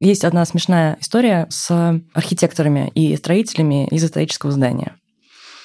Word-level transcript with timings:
Есть 0.00 0.24
одна 0.24 0.44
смешная 0.44 0.96
история 1.00 1.46
с 1.50 2.00
архитекторами 2.14 2.90
и 2.94 3.16
строителями 3.16 3.86
из 3.88 4.04
исторического 4.04 4.52
здания. 4.52 4.96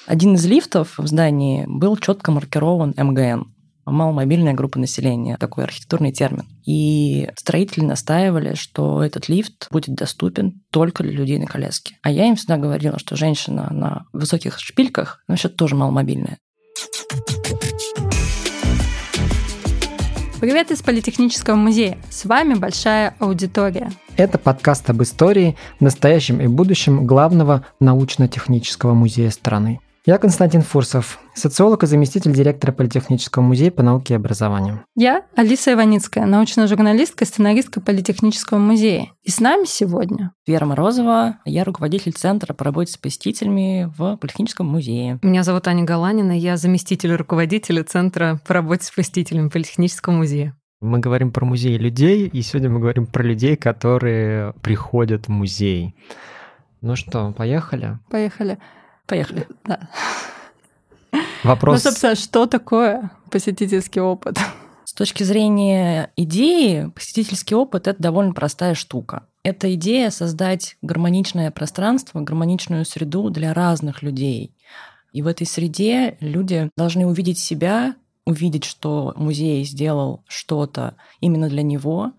Один 0.06 0.34
из 0.34 0.44
лифтов 0.44 0.98
в 0.98 1.06
здании 1.06 1.64
был 1.66 1.96
четко 1.96 2.30
маркирован 2.32 2.94
МГН 2.96 3.54
маломобильная 3.86 4.54
группа 4.54 4.78
населения, 4.78 5.36
такой 5.36 5.64
архитектурный 5.64 6.12
термин. 6.12 6.44
И 6.64 7.28
строители 7.36 7.84
настаивали, 7.84 8.54
что 8.54 9.02
этот 9.02 9.28
лифт 9.28 9.68
будет 9.70 9.94
доступен 9.94 10.62
только 10.70 11.02
для 11.02 11.12
людей 11.12 11.38
на 11.38 11.46
коляске. 11.46 11.96
А 12.02 12.10
я 12.10 12.26
им 12.26 12.36
всегда 12.36 12.56
говорила, 12.56 12.98
что 12.98 13.16
женщина 13.16 13.68
на 13.70 14.06
высоких 14.12 14.58
шпильках, 14.58 15.22
ну, 15.28 15.32
вообще 15.32 15.48
тоже 15.48 15.74
маломобильная. 15.74 16.38
Привет 20.44 20.70
из 20.70 20.82
Политехнического 20.82 21.54
музея. 21.54 21.96
С 22.10 22.26
вами 22.26 22.52
большая 22.52 23.14
аудитория. 23.18 23.90
Это 24.18 24.36
подкаст 24.36 24.90
об 24.90 25.02
истории, 25.02 25.56
настоящем 25.80 26.42
и 26.42 26.48
будущем 26.48 27.06
главного 27.06 27.64
научно-технического 27.80 28.92
музея 28.92 29.30
страны. 29.30 29.80
Я 30.06 30.18
Константин 30.18 30.60
Фурсов, 30.60 31.18
социолог 31.32 31.82
и 31.82 31.86
заместитель 31.86 32.34
директора 32.34 32.72
Политехнического 32.72 33.42
музея 33.42 33.70
по 33.70 33.82
науке 33.82 34.12
и 34.12 34.16
образованию. 34.18 34.84
Я 34.94 35.24
Алиса 35.34 35.72
Иваницкая, 35.72 36.26
научная 36.26 36.66
журналистка, 36.66 37.24
сценаристка 37.24 37.80
Политехнического 37.80 38.58
музея. 38.58 39.12
И 39.22 39.30
с 39.30 39.40
нами 39.40 39.64
сегодня 39.66 40.32
Вера 40.46 40.66
Морозова, 40.66 41.38
я 41.46 41.64
руководитель 41.64 42.12
Центра 42.12 42.52
по 42.52 42.66
работе 42.66 42.92
с 42.92 42.98
посетителями 42.98 43.90
в 43.96 44.18
Политехническом 44.18 44.66
музее. 44.66 45.18
Меня 45.22 45.42
зовут 45.42 45.66
Аня 45.68 45.84
Галанина, 45.84 46.38
я 46.38 46.58
заместитель 46.58 47.14
руководителя 47.14 47.82
Центра 47.82 48.38
по 48.46 48.52
работе 48.52 48.84
с 48.84 48.90
посетителями 48.90 49.48
Политехнического 49.48 50.12
музея. 50.12 50.54
Мы 50.82 50.98
говорим 50.98 51.32
про 51.32 51.46
музей 51.46 51.78
людей, 51.78 52.28
и 52.28 52.42
сегодня 52.42 52.68
мы 52.68 52.78
говорим 52.78 53.06
про 53.06 53.22
людей, 53.22 53.56
которые 53.56 54.52
приходят 54.60 55.28
в 55.28 55.30
музей. 55.30 55.96
Ну 56.82 56.94
что, 56.94 57.32
поехали? 57.32 57.98
Поехали. 58.10 58.58
Поехали. 59.06 59.46
Да. 59.64 59.88
Вопрос... 61.42 61.84
Ну, 61.84 61.90
собственно, 61.90 62.14
что 62.14 62.46
такое 62.46 63.10
посетительский 63.30 64.00
опыт? 64.00 64.38
С 64.84 64.92
точки 64.92 65.22
зрения 65.24 66.10
идеи, 66.16 66.90
посетительский 66.94 67.56
опыт— 67.56 67.86
это 67.88 68.00
довольно 68.02 68.32
простая 68.32 68.74
штука. 68.74 69.26
Это 69.42 69.74
идея 69.74 70.10
создать 70.10 70.76
гармоничное 70.82 71.50
пространство, 71.50 72.20
гармоничную 72.20 72.84
среду 72.84 73.28
для 73.30 73.52
разных 73.52 74.02
людей. 74.02 74.54
И 75.12 75.22
в 75.22 75.26
этой 75.26 75.46
среде 75.46 76.16
люди 76.20 76.70
должны 76.76 77.06
увидеть 77.06 77.38
себя, 77.38 77.94
увидеть, 78.24 78.64
что 78.64 79.12
музей 79.16 79.64
сделал 79.64 80.24
что-то 80.26 80.94
именно 81.20 81.48
для 81.48 81.62
него. 81.62 82.12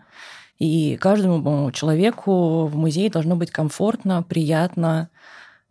И 0.58 0.96
каждому 0.96 1.70
человеку 1.72 2.66
в 2.66 2.76
музее 2.76 3.10
должно 3.10 3.36
быть 3.36 3.50
комфортно, 3.50 4.22
приятно, 4.22 5.10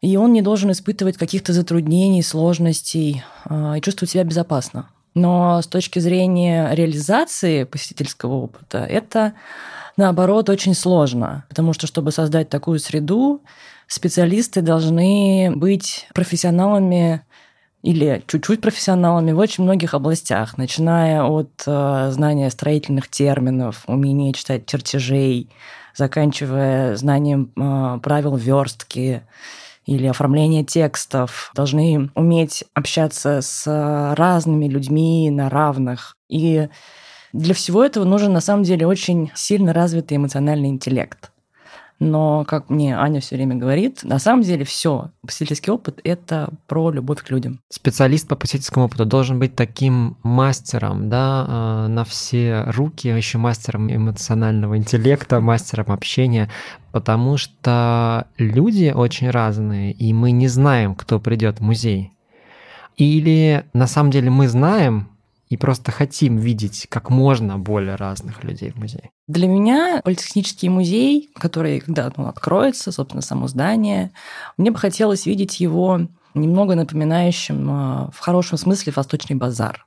и 0.01 0.17
он 0.17 0.33
не 0.33 0.41
должен 0.41 0.71
испытывать 0.71 1.17
каких-то 1.17 1.53
затруднений, 1.53 2.21
сложностей 2.21 3.23
а, 3.45 3.75
и 3.77 3.81
чувствовать 3.81 4.11
себя 4.11 4.23
безопасно. 4.23 4.89
Но 5.15 5.61
с 5.61 5.67
точки 5.67 5.99
зрения 5.99 6.69
реализации 6.73 7.63
посетительского 7.63 8.33
опыта, 8.33 8.79
это, 8.79 9.33
наоборот, 9.95 10.49
очень 10.49 10.75
сложно, 10.75 11.45
потому 11.47 11.71
что, 11.73 11.87
чтобы 11.87 12.11
создать 12.11 12.49
такую 12.49 12.79
среду, 12.79 13.41
специалисты 13.87 14.61
должны 14.61 15.51
быть 15.55 16.07
профессионалами 16.13 17.21
или 17.81 18.23
чуть-чуть 18.27 18.61
профессионалами 18.61 19.31
в 19.31 19.37
очень 19.37 19.63
многих 19.63 19.93
областях, 19.93 20.57
начиная 20.57 21.23
от 21.23 21.63
э, 21.67 22.09
знания 22.11 22.49
строительных 22.49 23.07
терминов, 23.07 23.83
умения 23.85 24.33
читать 24.33 24.65
чертежей, 24.65 25.49
заканчивая 25.95 26.95
знанием 26.95 27.51
э, 27.55 27.99
правил 28.01 28.35
верстки, 28.35 29.21
или 29.85 30.07
оформление 30.07 30.63
текстов, 30.63 31.51
должны 31.55 32.09
уметь 32.15 32.63
общаться 32.73 33.41
с 33.41 34.13
разными 34.15 34.67
людьми 34.67 35.29
на 35.29 35.49
равных. 35.49 36.15
И 36.27 36.69
для 37.33 37.53
всего 37.53 37.83
этого 37.83 38.03
нужен 38.03 38.33
на 38.33 38.41
самом 38.41 38.63
деле 38.63 38.87
очень 38.87 39.31
сильно 39.35 39.73
развитый 39.73 40.17
эмоциональный 40.17 40.69
интеллект. 40.69 41.31
Но, 41.99 42.43
как 42.45 42.69
мне 42.69 42.97
Аня 42.97 43.21
все 43.21 43.35
время 43.35 43.55
говорит, 43.55 44.03
на 44.03 44.19
самом 44.19 44.41
деле 44.41 44.65
все. 44.65 45.11
Посетительский 45.21 45.71
опыт— 45.71 46.01
это 46.03 46.49
про 46.67 46.91
любовь 46.91 47.23
к 47.23 47.29
людям. 47.29 47.61
Специалист 47.69 48.27
по 48.27 48.35
посетительскому 48.35 48.85
опыту 48.85 49.05
должен 49.05 49.39
быть 49.39 49.55
таким 49.55 50.17
мастером, 50.21 51.09
да, 51.09 51.45
а, 51.47 51.87
на 51.87 52.03
все 52.03 52.63
руки, 52.67 53.07
а 53.07 53.15
еще 53.15 53.37
мастером 53.37 53.93
эмоционального 53.93 54.77
интеллекта, 54.77 55.39
мастером 55.39 55.91
общения, 55.91 56.49
потому 56.91 57.37
что 57.37 58.27
люди 58.37 58.91
очень 58.93 59.29
разные, 59.29 59.93
и 59.93 60.11
мы 60.11 60.31
не 60.31 60.49
знаем, 60.49 60.95
кто 60.95 61.19
придет 61.19 61.59
в 61.59 61.63
музей. 61.63 62.11
Или 62.97 63.65
на 63.73 63.87
самом 63.87 64.11
деле 64.11 64.29
мы 64.29 64.47
знаем, 64.47 65.09
и 65.47 65.57
просто 65.57 65.91
хотим 65.91 66.37
видеть 66.37 66.87
как 66.89 67.09
можно 67.09 67.57
более 67.57 67.95
разных 67.95 68.43
людей 68.43 68.71
в 68.71 68.77
музее. 68.77 69.11
Для 69.27 69.47
меня 69.47 70.01
Политехнический 70.03 70.69
музей, 70.69 71.29
который 71.35 71.79
когда 71.79 72.11
ну, 72.17 72.27
откроется, 72.27 72.91
собственно, 72.91 73.21
само 73.21 73.47
здание, 73.47 74.11
мне 74.57 74.71
бы 74.71 74.77
хотелось 74.77 75.25
видеть 75.25 75.59
его 75.59 76.01
немного 76.33 76.75
напоминающим 76.75 77.69
а, 77.69 78.09
в 78.11 78.19
хорошем 78.19 78.57
смысле 78.57 78.93
восточный 78.95 79.35
базар 79.35 79.85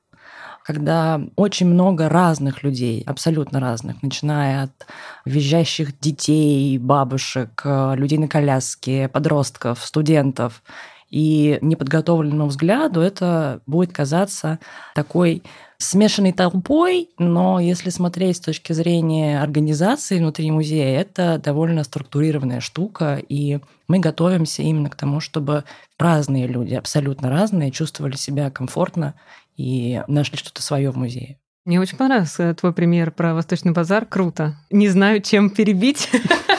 когда 0.64 1.18
очень 1.36 1.66
много 1.66 2.10
разных 2.10 2.62
людей, 2.62 3.02
абсолютно 3.06 3.58
разных, 3.58 4.02
начиная 4.02 4.64
от 4.64 4.86
визжащих 5.24 5.98
детей, 5.98 6.76
бабушек, 6.76 7.62
людей 7.64 8.18
на 8.18 8.28
коляске, 8.28 9.08
подростков, 9.08 9.80
студентов, 9.82 10.62
и 11.10 11.58
неподготовленному 11.62 12.48
взгляду 12.48 13.00
это 13.00 13.60
будет 13.66 13.92
казаться 13.92 14.58
такой 14.94 15.42
смешанной 15.78 16.32
толпой, 16.32 17.08
но 17.18 17.60
если 17.60 17.90
смотреть 17.90 18.38
с 18.38 18.40
точки 18.40 18.72
зрения 18.72 19.40
организации 19.40 20.18
внутри 20.18 20.50
музея, 20.50 21.00
это 21.00 21.38
довольно 21.38 21.84
структурированная 21.84 22.60
штука, 22.60 23.16
и 23.16 23.60
мы 23.86 24.00
готовимся 24.00 24.62
именно 24.62 24.90
к 24.90 24.96
тому, 24.96 25.20
чтобы 25.20 25.64
разные 25.98 26.46
люди, 26.46 26.74
абсолютно 26.74 27.30
разные, 27.30 27.70
чувствовали 27.70 28.16
себя 28.16 28.50
комфортно 28.50 29.14
и 29.56 30.02
нашли 30.08 30.36
что-то 30.36 30.62
свое 30.62 30.90
в 30.90 30.96
музее. 30.96 31.38
Мне 31.68 31.80
очень 31.80 31.98
понравился 31.98 32.54
твой 32.54 32.72
пример 32.72 33.10
про 33.10 33.34
Восточный 33.34 33.72
базар. 33.72 34.06
Круто. 34.06 34.56
Не 34.70 34.88
знаю, 34.88 35.20
чем 35.20 35.50
перебить. 35.50 36.08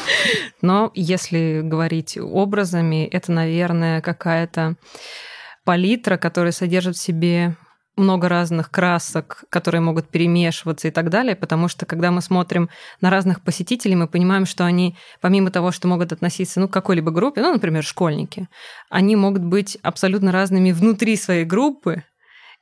Но 0.62 0.92
если 0.94 1.62
говорить 1.64 2.16
образами, 2.16 3.06
это, 3.08 3.32
наверное, 3.32 4.02
какая-то 4.02 4.76
палитра, 5.66 6.18
которая 6.18 6.52
содержит 6.52 6.96
в 6.96 7.02
себе 7.02 7.58
много 7.98 8.30
разных 8.30 8.70
красок, 8.70 9.46
которые 9.50 9.82
могут 9.82 10.10
перемешиваться 10.10 10.90
и 10.90 10.92
так 10.92 11.10
далее, 11.10 11.36
потому 11.36 11.70
что 11.70 11.88
когда 11.88 12.12
мы 12.12 12.22
смотрим 12.22 12.70
на 13.02 13.10
разных 13.10 13.42
посетителей, 13.42 13.96
мы 13.96 14.08
понимаем, 14.08 14.46
что 14.46 14.64
они, 14.64 14.96
помимо 15.22 15.50
того, 15.50 15.72
что 15.72 15.88
могут 15.88 16.12
относиться 16.12 16.60
ну, 16.60 16.68
к 16.68 16.74
какой-либо 16.74 17.10
группе, 17.10 17.42
ну, 17.42 17.52
например, 17.52 17.84
школьники, 17.84 18.48
они 18.92 19.16
могут 19.16 19.44
быть 19.44 19.76
абсолютно 19.82 20.32
разными 20.32 20.72
внутри 20.72 21.16
своей 21.16 21.46
группы, 21.46 22.04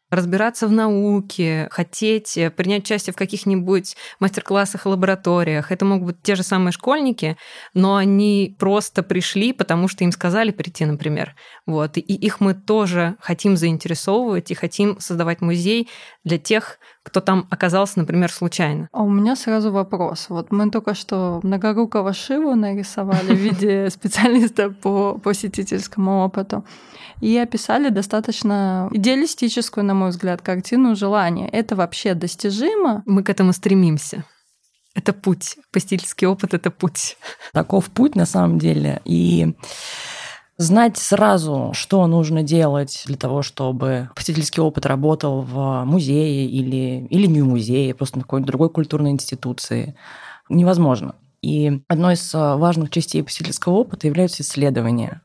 разбираться 0.09 0.67
в 0.67 0.71
науке, 0.71 1.67
хотеть 1.71 2.37
э, 2.37 2.49
принять 2.49 2.83
участие 2.83 3.13
в 3.13 3.17
каких-нибудь 3.17 3.95
мастер-классах 4.19 4.85
и 4.85 4.89
лабораториях. 4.89 5.71
Это 5.71 5.85
могут 5.85 6.07
быть 6.07 6.21
те 6.21 6.35
же 6.35 6.43
самые 6.43 6.71
школьники, 6.71 7.37
но 7.73 7.97
они 7.97 8.55
просто 8.57 9.03
пришли, 9.03 9.51
потому 9.53 9.87
что 9.87 10.03
им 10.03 10.11
сказали 10.11 10.51
прийти, 10.51 10.85
например. 10.85 11.35
Вот. 11.65 11.97
И 11.97 12.01
их 12.01 12.39
мы 12.39 12.53
тоже 12.53 13.15
хотим 13.19 13.57
заинтересовывать 13.57 14.51
и 14.51 14.55
хотим 14.55 14.99
создавать 14.99 15.41
музей 15.41 15.89
для 16.23 16.37
тех, 16.37 16.79
кто 17.07 17.21
там 17.21 17.47
оказался, 17.49 17.99
например, 17.99 18.29
случайно. 18.29 18.89
А 18.91 19.01
у 19.01 19.09
меня 19.09 19.37
сразу 19.37 19.71
вопрос. 19.71 20.25
Вот 20.27 20.51
мы 20.51 20.69
только 20.69 20.93
что 20.93 21.39
многорукого 21.41 22.11
Шиву 22.11 22.53
нарисовали 22.53 23.33
в 23.33 23.39
виде 23.39 23.89
специалиста 23.91 24.69
по 24.69 25.17
посетительскому 25.17 26.25
опыту 26.25 26.65
и 27.21 27.37
описали 27.37 27.87
достаточно 27.89 28.89
идеалистическую, 28.91 29.85
на 29.85 29.93
мой 29.93 30.09
взгляд, 30.09 30.41
картину 30.41 30.97
желания. 30.97 31.47
Это 31.47 31.77
вообще 31.77 32.13
достижимо? 32.13 33.03
Мы 33.05 33.23
к 33.23 33.29
этому 33.29 33.53
стремимся. 33.53 34.25
Это 34.93 35.13
путь. 35.13 35.55
Посетительский 35.71 36.27
опыт— 36.27 36.53
это 36.55 36.71
путь. 36.71 37.17
Таков 37.53 37.85
путь 37.85 38.15
на 38.15 38.25
самом 38.25 38.59
деле. 38.59 38.99
И 39.05 39.55
знать 40.57 40.97
сразу, 40.97 41.71
что 41.73 42.05
нужно 42.07 42.43
делать 42.43 43.03
для 43.05 43.17
того, 43.17 43.41
чтобы 43.41 44.09
посетительский 44.15 44.61
опыт 44.61 44.85
работал 44.85 45.41
в 45.41 45.83
музее 45.85 46.47
или, 46.47 47.05
или 47.09 47.27
не 47.27 47.41
в 47.41 47.45
музее, 47.47 47.93
просто 47.95 48.17
на 48.17 48.23
какой-нибудь 48.23 48.47
другой 48.47 48.69
культурной 48.69 49.11
институции, 49.11 49.95
невозможно. 50.49 51.15
И 51.41 51.81
одной 51.87 52.15
из 52.15 52.33
важных 52.33 52.89
частей 52.89 53.23
посетительского 53.23 53.73
опыта 53.73 54.07
являются 54.07 54.43
исследования. 54.43 55.21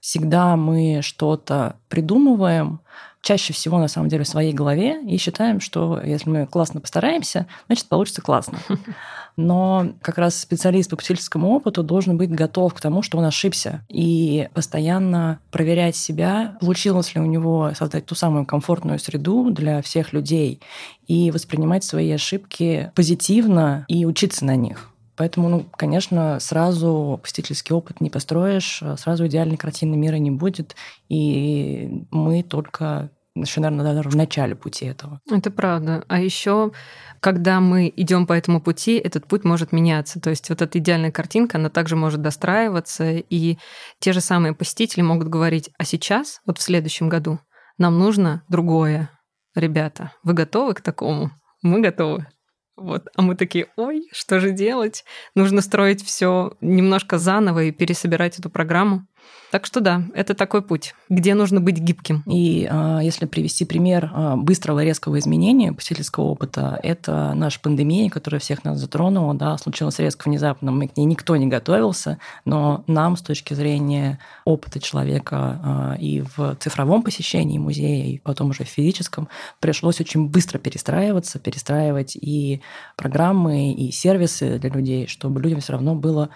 Всегда 0.00 0.56
мы 0.56 1.00
что-то 1.02 1.76
придумываем, 1.88 2.80
чаще 3.26 3.52
всего, 3.52 3.78
на 3.78 3.88
самом 3.88 4.08
деле, 4.08 4.24
в 4.24 4.28
своей 4.28 4.52
голове 4.52 5.02
и 5.02 5.16
считаем, 5.16 5.60
что 5.60 6.00
если 6.00 6.30
мы 6.30 6.46
классно 6.46 6.80
постараемся, 6.80 7.46
значит, 7.66 7.86
получится 7.86 8.22
классно. 8.22 8.58
Но 9.36 9.88
как 10.00 10.16
раз 10.16 10.38
специалист 10.38 10.88
по 10.88 10.96
потребительскому 10.96 11.50
опыту 11.50 11.82
должен 11.82 12.16
быть 12.16 12.30
готов 12.30 12.72
к 12.72 12.80
тому, 12.80 13.02
что 13.02 13.18
он 13.18 13.24
ошибся, 13.24 13.84
и 13.88 14.48
постоянно 14.54 15.40
проверять 15.50 15.96
себя, 15.96 16.56
получилось 16.60 17.14
ли 17.14 17.20
у 17.20 17.26
него 17.26 17.72
создать 17.76 18.06
ту 18.06 18.14
самую 18.14 18.46
комфортную 18.46 18.98
среду 18.98 19.50
для 19.50 19.82
всех 19.82 20.12
людей, 20.12 20.60
и 21.06 21.30
воспринимать 21.30 21.84
свои 21.84 22.10
ошибки 22.12 22.92
позитивно 22.94 23.84
и 23.88 24.06
учиться 24.06 24.44
на 24.44 24.56
них. 24.56 24.90
Поэтому, 25.16 25.48
ну, 25.48 25.66
конечно, 25.76 26.38
сразу 26.40 27.18
посетительский 27.22 27.74
опыт 27.74 28.00
не 28.00 28.10
построишь, 28.10 28.82
сразу 28.98 29.26
идеальной 29.26 29.56
картины 29.56 29.96
мира 29.96 30.16
не 30.16 30.30
будет, 30.30 30.76
и 31.08 32.06
мы 32.10 32.42
только 32.42 33.10
еще, 33.34 33.60
наверное, 33.60 33.94
даже 33.94 34.08
в 34.08 34.16
начале 34.16 34.54
пути 34.54 34.86
этого. 34.86 35.20
Это 35.30 35.50
правда. 35.50 36.04
А 36.08 36.20
еще, 36.20 36.72
когда 37.20 37.60
мы 37.60 37.92
идем 37.94 38.26
по 38.26 38.32
этому 38.32 38.62
пути, 38.62 38.96
этот 38.96 39.26
путь 39.26 39.44
может 39.44 39.72
меняться. 39.72 40.20
То 40.20 40.30
есть 40.30 40.48
вот 40.48 40.62
эта 40.62 40.78
идеальная 40.78 41.12
картинка, 41.12 41.58
она 41.58 41.68
также 41.68 41.96
может 41.96 42.22
достраиваться, 42.22 43.12
и 43.12 43.58
те 43.98 44.12
же 44.14 44.22
самые 44.22 44.54
посетители 44.54 45.02
могут 45.02 45.28
говорить, 45.28 45.70
а 45.78 45.84
сейчас, 45.84 46.40
вот 46.46 46.58
в 46.58 46.62
следующем 46.62 47.08
году, 47.10 47.38
нам 47.76 47.98
нужно 47.98 48.42
другое. 48.48 49.10
Ребята, 49.54 50.12
вы 50.22 50.32
готовы 50.32 50.72
к 50.72 50.80
такому? 50.80 51.30
Мы 51.62 51.80
готовы. 51.80 52.26
Вот. 52.76 53.08
А 53.14 53.22
мы 53.22 53.36
такие, 53.36 53.68
ой, 53.76 54.06
что 54.12 54.38
же 54.38 54.52
делать? 54.52 55.04
Нужно 55.34 55.62
строить 55.62 56.04
все 56.04 56.56
немножко 56.60 57.18
заново 57.18 57.64
и 57.64 57.72
пересобирать 57.72 58.38
эту 58.38 58.50
программу. 58.50 59.06
Так 59.50 59.64
что 59.64 59.80
да, 59.80 60.02
это 60.14 60.34
такой 60.34 60.60
путь, 60.60 60.94
где 61.08 61.34
нужно 61.34 61.60
быть 61.60 61.78
гибким. 61.78 62.22
И 62.26 62.68
а, 62.70 63.00
если 63.00 63.26
привести 63.26 63.64
пример 63.64 64.10
а, 64.12 64.36
быстрого 64.36 64.82
резкого 64.82 65.18
изменения 65.18 65.72
посетительского 65.72 66.24
опыта, 66.24 66.80
это 66.82 67.32
наша 67.34 67.60
пандемия, 67.60 68.10
которая 68.10 68.40
всех 68.40 68.64
нас 68.64 68.78
затронула, 68.78 69.34
да, 69.34 69.56
случилась 69.56 69.98
резко 70.00 70.28
внезапно, 70.28 70.72
мы 70.72 70.88
к 70.88 70.96
ней 70.96 71.04
никто 71.04 71.36
не 71.36 71.46
готовился, 71.46 72.18
но 72.44 72.82
нам 72.88 73.16
с 73.16 73.22
точки 73.22 73.54
зрения 73.54 74.18
опыта 74.44 74.80
человека 74.80 75.60
а, 75.64 75.96
и 75.98 76.22
в 76.36 76.56
цифровом 76.56 77.02
посещении 77.02 77.58
музея, 77.58 78.04
и 78.04 78.18
потом 78.18 78.50
уже 78.50 78.64
в 78.64 78.68
физическом, 78.68 79.28
пришлось 79.60 80.00
очень 80.00 80.28
быстро 80.28 80.58
перестраиваться, 80.58 81.38
перестраивать 81.38 82.16
и 82.16 82.62
программы, 82.96 83.72
и 83.72 83.92
сервисы 83.92 84.58
для 84.58 84.70
людей, 84.70 85.06
чтобы 85.06 85.40
людям 85.40 85.60
все 85.60 85.72
равно 85.72 85.94
было 85.94 86.30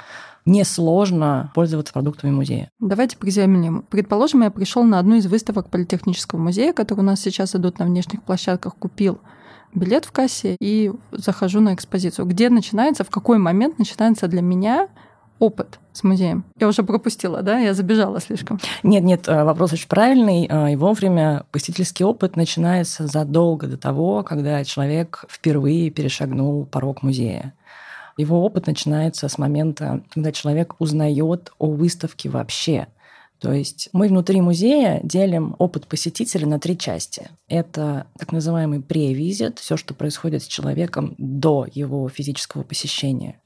несложно 0.46 1.50
пользоваться 1.54 1.92
продуктами 1.92 2.30
музея. 2.30 2.70
Давайте 2.80 3.16
приземлим. 3.16 3.84
Предположим, 3.90 4.42
я 4.42 4.50
пришел 4.50 4.84
на 4.84 4.98
одну 4.98 5.16
из 5.16 5.26
выставок 5.26 5.68
Политехнического 5.68 6.38
музея, 6.38 6.72
которые 6.72 7.04
у 7.04 7.06
нас 7.06 7.20
сейчас 7.20 7.54
идут 7.54 7.78
на 7.78 7.86
внешних 7.86 8.22
площадках, 8.22 8.74
купил 8.76 9.20
билет 9.74 10.04
в 10.04 10.12
кассе 10.12 10.56
и 10.60 10.92
захожу 11.12 11.60
на 11.60 11.74
экспозицию. 11.74 12.26
Где 12.26 12.50
начинается, 12.50 13.04
в 13.04 13.10
какой 13.10 13.38
момент 13.38 13.78
начинается 13.78 14.28
для 14.28 14.42
меня 14.42 14.88
опыт 15.38 15.78
с 15.92 16.02
музеем? 16.02 16.44
Я 16.58 16.68
уже 16.68 16.82
пропустила, 16.82 17.42
да? 17.42 17.58
Я 17.58 17.74
забежала 17.74 18.20
слишком. 18.20 18.60
Нет, 18.82 19.02
нет, 19.02 19.28
э, 19.28 19.44
вопрос 19.44 19.72
очень 19.72 19.88
правильный. 19.88 20.46
Э, 20.48 20.72
и 20.72 20.76
вовремя 20.76 21.44
посетительский 21.50 22.04
опыт 22.04 22.36
начинается 22.36 23.06
задолго 23.06 23.66
до 23.66 23.76
того, 23.76 24.22
когда 24.22 24.62
человек 24.64 25.24
впервые 25.28 25.90
перешагнул 25.90 26.66
порог 26.66 27.02
музея. 27.02 27.54
Его 28.16 28.44
опыт 28.44 28.66
начинается 28.66 29.28
с 29.28 29.38
момента, 29.38 30.02
когда 30.10 30.32
человек 30.32 30.74
узнает 30.78 31.52
о 31.58 31.70
выставке 31.70 32.28
вообще. 32.28 32.88
То 33.40 33.52
есть 33.52 33.88
мы 33.92 34.08
внутри 34.08 34.42
музея 34.42 35.00
делим 35.02 35.56
опыт 35.58 35.86
посетителя 35.86 36.46
на 36.46 36.60
три 36.60 36.76
части. 36.76 37.30
Это 37.48 38.06
так 38.18 38.32
называемый 38.32 38.82
превизит, 38.82 39.58
все, 39.58 39.78
что 39.78 39.94
происходит 39.94 40.42
с 40.42 40.46
человеком 40.46 41.14
до 41.16 41.66
его 41.72 42.08
физического 42.10 42.62
посещения. 42.62 43.40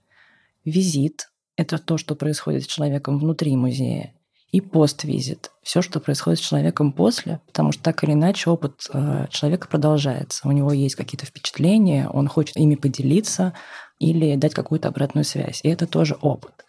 Визит– 0.65 1.31
это 1.57 1.79
то, 1.79 1.97
что 1.97 2.17
происходит 2.17 2.65
с 2.65 2.67
человеком 2.67 3.21
внутри 3.21 3.55
музея. 3.55 4.15
И 4.51 4.61
поствизит– 4.61 5.53
все, 5.63 5.81
что 5.83 6.01
происходит 6.01 6.41
с 6.41 6.47
человеком 6.47 6.93
после, 6.93 7.41
потому 7.47 7.73
что 7.73 7.83
так 7.83 8.03
или 8.05 8.13
иначе 8.13 8.51
опыт 8.51 8.87
э, 8.93 9.27
человека 9.31 9.69
продолжается. 9.69 10.47
У 10.47 10.53
него 10.53 10.73
есть 10.73 10.95
какие-то 10.95 11.27
впечатления, 11.27 12.09
он 12.09 12.29
хочет 12.29 12.57
ими 12.57 12.75
поделиться, 12.75 13.53
или 14.05 14.37
дать 14.37 14.55
какую-то 14.55 14.89
обратную 14.89 15.25
связь. 15.25 15.61
И 15.63 15.69
это 15.69 15.87
тоже 15.87 16.17
опыт. 16.21 16.65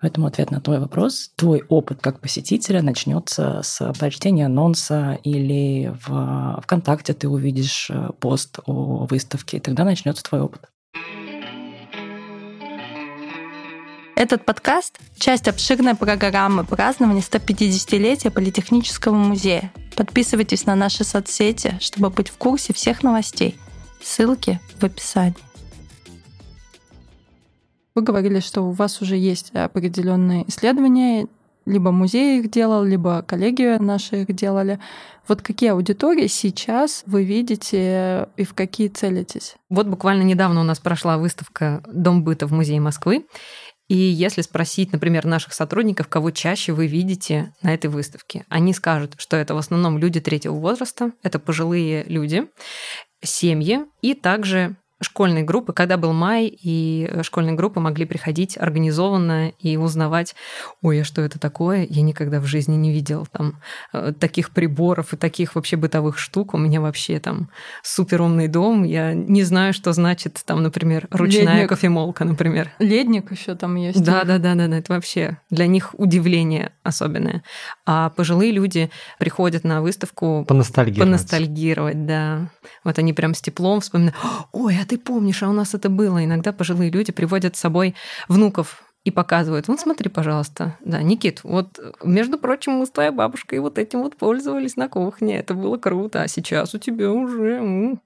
Поэтому 0.00 0.26
ответ 0.26 0.50
на 0.50 0.60
твой 0.60 0.78
вопрос, 0.78 1.30
твой 1.36 1.62
опыт 1.68 2.00
как 2.00 2.20
посетителя 2.20 2.80
начнется 2.80 3.60
с 3.62 3.92
прочтения 3.98 4.46
анонса 4.46 5.18
или 5.24 5.94
в 6.06 6.60
ВКонтакте 6.62 7.12
ты 7.12 7.28
увидишь 7.28 7.90
э, 7.90 8.08
пост 8.18 8.60
о 8.64 9.06
выставке, 9.06 9.58
и 9.58 9.60
тогда 9.60 9.84
начнется 9.84 10.22
твой 10.22 10.40
опыт. 10.40 10.62
Этот 14.16 14.44
подкаст— 14.44 14.98
часть 15.18 15.48
обширной 15.48 15.94
программы 15.94 16.64
празднования 16.64 17.22
150-летия 17.22 18.30
Политехнического 18.30 19.14
музея. 19.14 19.72
Подписывайтесь 19.96 20.66
на 20.66 20.74
наши 20.74 21.04
соцсети, 21.04 21.78
чтобы 21.80 22.08
быть 22.10 22.28
в 22.28 22.36
курсе 22.36 22.72
всех 22.72 23.02
новостей. 23.02 23.58
Ссылки 24.02 24.60
в 24.78 24.84
описании. 24.84 25.49
Вы 28.00 28.04
говорили, 28.04 28.40
что 28.40 28.62
у 28.62 28.70
вас 28.70 29.02
уже 29.02 29.14
есть 29.14 29.50
определенные 29.50 30.48
исследования, 30.48 31.26
либо 31.66 31.90
музей 31.90 32.40
их 32.40 32.50
делал, 32.50 32.82
либо 32.82 33.20
коллеги 33.20 33.76
наши 33.78 34.22
их 34.22 34.34
делали. 34.34 34.80
Вот 35.28 35.42
какие 35.42 35.72
аудитории 35.72 36.26
сейчас 36.26 37.02
вы 37.04 37.24
видите 37.24 38.30
и 38.38 38.44
в 38.44 38.54
какие 38.54 38.88
целитесь? 38.88 39.56
Вот 39.68 39.86
буквально 39.86 40.22
недавно 40.22 40.62
у 40.62 40.64
нас 40.64 40.78
прошла 40.78 41.18
выставка 41.18 41.82
«Дом 41.92 42.24
быта» 42.24 42.46
в 42.46 42.54
Музее 42.54 42.80
Москвы. 42.80 43.26
И 43.88 43.96
если 43.96 44.40
спросить, 44.40 44.92
например, 44.92 45.26
наших 45.26 45.52
сотрудников, 45.52 46.08
кого 46.08 46.30
чаще 46.30 46.72
вы 46.72 46.86
видите 46.86 47.52
на 47.60 47.74
этой 47.74 47.90
выставке, 47.90 48.46
они 48.48 48.72
скажут, 48.72 49.16
что 49.18 49.36
это 49.36 49.54
в 49.54 49.58
основном 49.58 49.98
люди 49.98 50.20
третьего 50.20 50.54
возраста, 50.54 51.12
это 51.22 51.38
пожилые 51.38 52.04
люди, 52.04 52.48
семьи 53.22 53.80
и 54.00 54.14
также 54.14 54.76
школьной 55.00 55.42
группы, 55.42 55.72
когда 55.72 55.96
был 55.96 56.12
май, 56.12 56.46
и 56.46 57.08
э, 57.10 57.22
школьные 57.22 57.54
группы 57.54 57.80
могли 57.80 58.04
приходить 58.04 58.56
организованно 58.58 59.52
и 59.58 59.76
узнавать, 59.76 60.34
ой, 60.82 61.02
а 61.02 61.04
что 61.04 61.22
это 61.22 61.38
такое? 61.38 61.86
Я 61.88 62.02
никогда 62.02 62.40
в 62.40 62.46
жизни 62.46 62.76
не 62.76 62.92
видел 62.92 63.26
там 63.32 63.60
э, 63.92 64.12
таких 64.18 64.50
приборов 64.50 65.12
и 65.12 65.16
таких 65.16 65.54
вообще 65.54 65.76
бытовых 65.76 66.18
штук. 66.18 66.54
У 66.54 66.58
меня 66.58 66.80
вообще 66.80 67.18
там 67.18 67.48
супер 67.82 68.22
умный 68.22 68.48
дом. 68.48 68.84
Я 68.84 69.14
не 69.14 69.42
знаю, 69.42 69.72
что 69.72 69.92
значит 69.92 70.42
там, 70.44 70.62
например, 70.62 71.08
ручная 71.10 71.54
Ледник. 71.54 71.68
кофемолка, 71.68 72.24
например. 72.24 72.70
Ледник 72.78 73.30
еще 73.30 73.54
там 73.54 73.76
есть. 73.76 74.02
Да, 74.04 74.24
да, 74.24 74.38
да, 74.38 74.54
да, 74.54 74.68
да, 74.68 74.78
это 74.78 74.92
вообще 74.92 75.38
для 75.50 75.66
них 75.66 75.94
удивление 75.98 76.72
особенное. 76.82 77.42
А 77.86 78.10
пожилые 78.10 78.52
люди 78.52 78.90
приходят 79.18 79.64
на 79.64 79.80
выставку 79.80 80.44
поностальгировать. 80.46 81.08
Поностальгировать, 81.08 82.06
да. 82.06 82.50
Вот 82.84 82.98
они 82.98 83.12
прям 83.12 83.34
с 83.34 83.40
теплом 83.40 83.80
вспоминают, 83.80 84.16
ой, 84.52 84.76
а 84.80 84.86
ты 84.86 84.98
помнишь, 84.98 85.42
а 85.42 85.48
у 85.48 85.52
нас 85.52 85.74
это 85.74 85.88
было. 85.88 86.24
Иногда 86.24 86.52
пожилые 86.52 86.90
люди 86.90 87.12
приводят 87.12 87.56
с 87.56 87.60
собой 87.60 87.94
внуков 88.28 88.82
и 89.04 89.10
показывают. 89.10 89.68
Вот 89.68 89.80
смотри, 89.80 90.10
пожалуйста. 90.10 90.76
Да, 90.84 91.00
Никит, 91.02 91.42
вот, 91.42 91.78
между 92.04 92.38
прочим, 92.38 92.72
мы 92.72 92.86
с 92.86 92.90
твоей 92.90 93.10
бабушкой 93.10 93.60
вот 93.60 93.78
этим 93.78 94.02
вот 94.02 94.16
пользовались 94.16 94.76
на 94.76 94.88
кухне. 94.88 95.38
Это 95.38 95.54
было 95.54 95.78
круто. 95.78 96.22
А 96.22 96.28
сейчас 96.28 96.74
у 96.74 96.78
тебя 96.78 97.10
уже... 97.10 97.98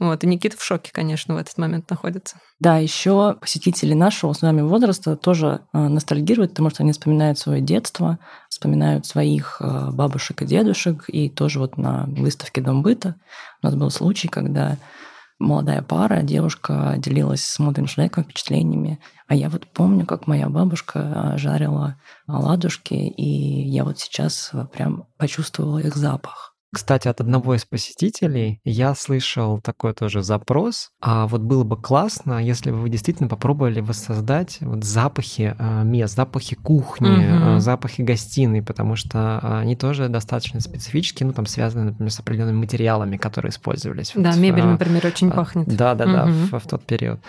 Вот, 0.00 0.24
и 0.24 0.26
Никита 0.26 0.56
в 0.56 0.62
шоке, 0.62 0.90
конечно, 0.92 1.34
в 1.34 1.38
этот 1.38 1.56
момент 1.56 1.88
находится. 1.88 2.36
Да, 2.58 2.78
еще 2.78 3.36
посетители 3.40 3.94
нашего 3.94 4.32
с 4.32 4.42
нами 4.42 4.60
возраста 4.60 5.16
тоже 5.16 5.60
э, 5.72 5.78
ностальгируют, 5.78 6.50
потому 6.50 6.70
что 6.70 6.82
они 6.82 6.92
вспоминают 6.92 7.38
свое 7.38 7.60
детство, 7.62 8.18
вспоминают 8.64 9.04
своих 9.04 9.58
э, 9.60 9.90
бабушек 9.90 10.40
и 10.40 10.46
дедушек, 10.46 11.04
и 11.08 11.28
тоже 11.28 11.58
вот 11.58 11.76
на 11.76 12.06
выставке 12.06 12.62
«Дом 12.62 12.80
быта» 12.80 13.14
у 13.62 13.66
нас 13.66 13.74
был 13.74 13.90
случай, 13.90 14.26
когда 14.26 14.78
молодая 15.38 15.82
пара, 15.82 16.22
девушка 16.22 16.94
делилась 16.96 17.44
с 17.44 17.58
молодым 17.58 17.84
человеком 17.84 18.24
впечатлениями. 18.24 19.00
А 19.28 19.34
я 19.34 19.50
вот 19.50 19.66
помню, 19.66 20.06
как 20.06 20.26
моя 20.26 20.48
бабушка 20.48 21.12
а, 21.34 21.36
жарила 21.36 21.96
оладушки, 22.26 22.94
и 22.94 23.68
я 23.68 23.84
вот 23.84 23.98
сейчас 23.98 24.50
прям 24.72 25.08
почувствовала 25.18 25.80
их 25.80 25.94
запах. 25.94 26.53
Кстати, 26.74 27.06
от 27.06 27.20
одного 27.20 27.54
из 27.54 27.64
посетителей 27.64 28.60
я 28.64 28.94
слышал 28.94 29.60
такой 29.60 29.94
тоже 29.94 30.22
запрос. 30.22 30.90
А 31.00 31.26
вот 31.28 31.40
было 31.40 31.62
бы 31.62 31.80
классно, 31.80 32.44
если 32.44 32.72
бы 32.72 32.78
вы 32.78 32.88
действительно 32.88 33.28
попробовали 33.28 33.80
воссоздать 33.80 34.58
вот 34.60 34.82
запахи 34.82 35.54
э, 35.56 35.84
мест, 35.84 36.16
запахи 36.16 36.56
кухни, 36.56 37.54
угу. 37.54 37.60
запахи 37.60 38.02
гостиной, 38.02 38.62
потому 38.62 38.96
что 38.96 39.38
они 39.60 39.76
тоже 39.76 40.08
достаточно 40.08 40.60
специфические, 40.60 41.28
ну 41.28 41.32
там 41.32 41.46
связаны, 41.46 41.84
например, 41.84 42.10
с 42.10 42.18
определенными 42.18 42.58
материалами, 42.58 43.16
которые 43.16 43.50
использовались. 43.50 44.12
Да, 44.16 44.32
вот, 44.32 44.40
мебель, 44.40 44.64
например, 44.64 45.06
очень 45.06 45.30
пахнет. 45.30 45.68
Да, 45.68 45.94
да, 45.94 46.06
да, 46.06 46.24
угу. 46.24 46.32
в, 46.32 46.58
в 46.58 46.66
тот 46.66 46.84
период. 46.84 47.20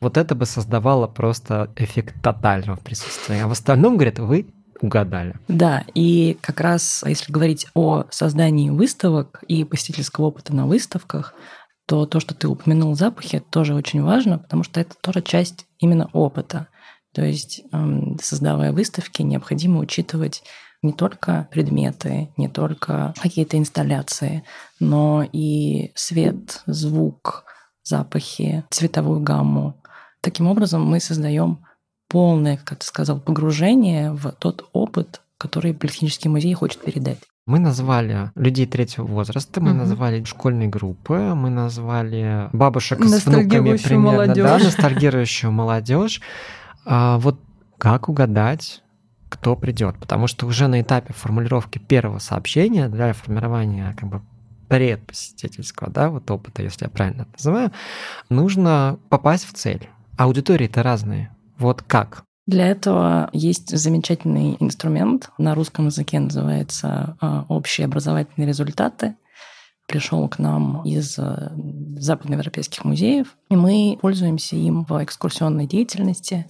Вот 0.00 0.16
это 0.16 0.34
бы 0.34 0.46
создавало 0.46 1.06
просто 1.06 1.70
эффект 1.76 2.14
тотального 2.22 2.76
присутствия. 2.76 3.44
А 3.44 3.48
в 3.48 3.52
остальном, 3.52 3.96
говорят, 3.96 4.18
вы 4.18 4.46
угадали. 4.80 5.34
Да, 5.48 5.84
и 5.94 6.36
как 6.40 6.60
раз 6.60 7.04
если 7.06 7.32
говорить 7.32 7.66
о 7.74 8.04
создании 8.10 8.70
выставок 8.70 9.42
и 9.48 9.64
посетительского 9.64 10.26
опыта 10.26 10.54
на 10.54 10.66
выставках, 10.66 11.34
то 11.86 12.04
то, 12.04 12.20
что 12.20 12.34
ты 12.34 12.48
упомянул 12.48 12.94
запахи, 12.94 13.40
тоже 13.50 13.74
очень 13.74 14.02
важно, 14.02 14.38
потому 14.38 14.64
что 14.64 14.80
это 14.80 14.94
тоже 15.00 15.22
часть 15.22 15.66
именно 15.78 16.10
опыта. 16.12 16.68
То 17.14 17.24
есть, 17.24 17.62
эм, 17.72 18.18
создавая 18.20 18.72
выставки, 18.72 19.22
необходимо 19.22 19.78
учитывать 19.78 20.42
не 20.82 20.92
только 20.92 21.48
предметы, 21.50 22.28
не 22.36 22.48
только 22.48 23.14
какие-то 23.20 23.56
инсталляции, 23.56 24.44
но 24.80 25.24
и 25.32 25.92
свет, 25.94 26.62
звук, 26.66 27.44
запахи, 27.82 28.64
цветовую 28.70 29.20
гамму. 29.20 29.80
Таким 30.20 30.48
образом, 30.48 30.84
мы 30.84 31.00
создаем 31.00 31.64
полное, 32.08 32.56
как 32.56 32.80
ты 32.80 32.86
сказал, 32.86 33.20
погружение 33.20 34.12
в 34.12 34.32
тот 34.32 34.68
опыт, 34.72 35.20
который 35.38 35.74
Политехнический 35.74 36.30
музей 36.30 36.54
хочет 36.54 36.80
передать. 36.80 37.18
Мы 37.46 37.60
назвали 37.60 38.32
людей 38.34 38.66
третьего 38.66 39.04
возраста, 39.06 39.60
мы 39.60 39.70
угу. 39.70 39.78
назвали 39.78 40.24
школьные 40.24 40.68
группы, 40.68 41.14
мы 41.34 41.48
назвали 41.48 42.48
бабушек 42.52 43.04
с 43.04 43.26
внуками 43.26 43.76
примерно, 43.76 44.12
молодежь. 44.12 44.44
да, 44.44 44.58
ностальгирующую 44.58 45.52
молодежь. 45.52 46.20
А 46.84 47.18
вот 47.18 47.38
как 47.78 48.08
угадать, 48.08 48.82
кто 49.28 49.54
придет? 49.54 49.96
Потому 49.98 50.26
что 50.26 50.46
уже 50.46 50.66
на 50.66 50.80
этапе 50.80 51.12
формулировки 51.12 51.78
первого 51.78 52.18
сообщения 52.18 52.88
для 52.88 53.12
формирования 53.12 53.94
как 53.96 54.08
бы 54.08 54.22
предпосетительского, 54.68 55.90
да, 55.90 56.10
вот 56.10 56.28
опыта, 56.30 56.62
если 56.62 56.86
я 56.86 56.90
правильно 56.90 57.22
это 57.22 57.30
называю, 57.38 57.72
нужно 58.28 58.98
попасть 59.08 59.46
в 59.46 59.52
цель. 59.52 59.88
Аудитории-то 60.16 60.82
разные. 60.82 61.30
Вот 61.58 61.82
как? 61.82 62.24
Для 62.46 62.68
этого 62.68 63.28
есть 63.32 63.76
замечательный 63.76 64.56
инструмент, 64.60 65.30
на 65.36 65.54
русском 65.54 65.86
языке 65.86 66.20
называется 66.20 67.16
а, 67.20 67.44
«Общие 67.48 67.86
образовательные 67.86 68.46
результаты». 68.46 69.16
Пришел 69.88 70.28
к 70.28 70.40
нам 70.40 70.82
из 70.84 71.16
э, 71.16 71.50
западноевропейских 71.96 72.84
музеев, 72.84 73.36
и 73.48 73.54
мы 73.54 73.96
пользуемся 74.00 74.56
им 74.56 74.84
в 74.84 75.02
экскурсионной 75.02 75.68
деятельности. 75.68 76.46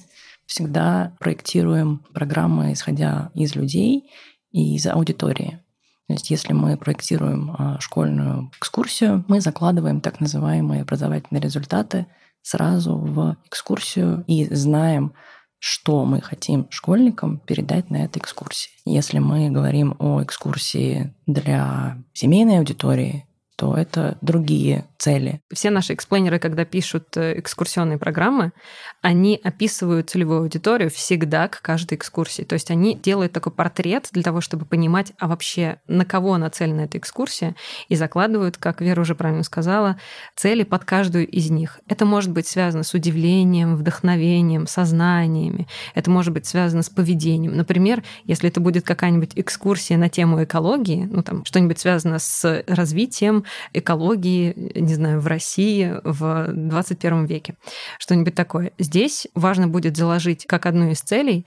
Всегда 0.46 1.12
проектируем 1.18 1.98
программы, 2.14 2.72
исходя 2.72 3.30
из 3.34 3.54
людей 3.54 4.10
и 4.52 4.76
из 4.76 4.86
аудитории. 4.86 5.60
То 6.06 6.14
есть 6.14 6.30
если 6.30 6.54
мы 6.54 6.78
проектируем 6.78 7.54
а, 7.58 7.80
школьную 7.80 8.50
экскурсию, 8.58 9.24
мы 9.28 9.40
закладываем 9.40 10.00
так 10.00 10.20
называемые 10.20 10.82
образовательные 10.82 11.42
результаты 11.42 12.06
сразу 12.46 12.96
в 12.96 13.36
экскурсию 13.46 14.22
и 14.28 14.46
знаем, 14.54 15.14
что 15.58 16.04
мы 16.04 16.20
хотим 16.20 16.68
школьникам 16.70 17.38
передать 17.38 17.90
на 17.90 18.04
этой 18.04 18.18
экскурсии. 18.18 18.70
Если 18.84 19.18
мы 19.18 19.50
говорим 19.50 19.96
о 19.98 20.22
экскурсии 20.22 21.12
для 21.26 21.98
семейной 22.12 22.58
аудитории, 22.58 23.26
то 23.56 23.74
это 23.74 24.18
другие 24.20 24.84
цели. 24.98 25.40
Все 25.52 25.70
наши 25.70 25.94
эксплейнеры, 25.94 26.38
когда 26.38 26.66
пишут 26.66 27.16
э, 27.16 27.38
экскурсионные 27.38 27.96
программы, 27.96 28.52
они 29.00 29.40
описывают 29.42 30.10
целевую 30.10 30.40
аудиторию 30.40 30.90
всегда 30.90 31.48
к 31.48 31.62
каждой 31.62 31.94
экскурсии. 31.94 32.42
То 32.42 32.52
есть 32.52 32.70
они 32.70 32.94
делают 32.94 33.32
такой 33.32 33.52
портрет 33.52 34.08
для 34.12 34.22
того, 34.22 34.42
чтобы 34.42 34.66
понимать, 34.66 35.12
а 35.18 35.26
вообще 35.26 35.80
на 35.88 36.04
кого 36.04 36.36
нацелена 36.36 36.84
эта 36.84 36.98
экскурсия, 36.98 37.56
и 37.88 37.96
закладывают, 37.96 38.58
как 38.58 38.82
Вера 38.82 39.00
уже 39.00 39.14
правильно 39.14 39.42
сказала, 39.42 39.96
цели 40.34 40.62
под 40.62 40.84
каждую 40.84 41.26
из 41.26 41.50
них. 41.50 41.80
Это 41.88 42.04
может 42.04 42.32
быть 42.32 42.46
связано 42.46 42.82
с 42.82 42.92
удивлением, 42.92 43.76
вдохновением, 43.76 44.66
сознаниями. 44.66 45.66
Это 45.94 46.10
может 46.10 46.34
быть 46.34 46.46
связано 46.46 46.82
с 46.82 46.90
поведением. 46.90 47.56
Например, 47.56 48.02
если 48.24 48.50
это 48.50 48.60
будет 48.60 48.84
какая-нибудь 48.84 49.32
экскурсия 49.36 49.96
на 49.96 50.10
тему 50.10 50.44
экологии, 50.44 51.08
ну 51.10 51.22
там 51.22 51.44
что-нибудь 51.46 51.78
связано 51.78 52.18
с 52.18 52.64
развитием 52.66 53.45
экологии, 53.72 54.54
не 54.78 54.94
знаю, 54.94 55.20
в 55.20 55.26
России 55.26 56.00
в 56.04 56.48
21 56.52 57.26
веке. 57.26 57.56
Что-нибудь 57.98 58.34
такое. 58.34 58.72
Здесь 58.78 59.26
важно 59.34 59.68
будет 59.68 59.96
заложить 59.96 60.46
как 60.46 60.66
одну 60.66 60.90
из 60.90 61.00
целей 61.00 61.46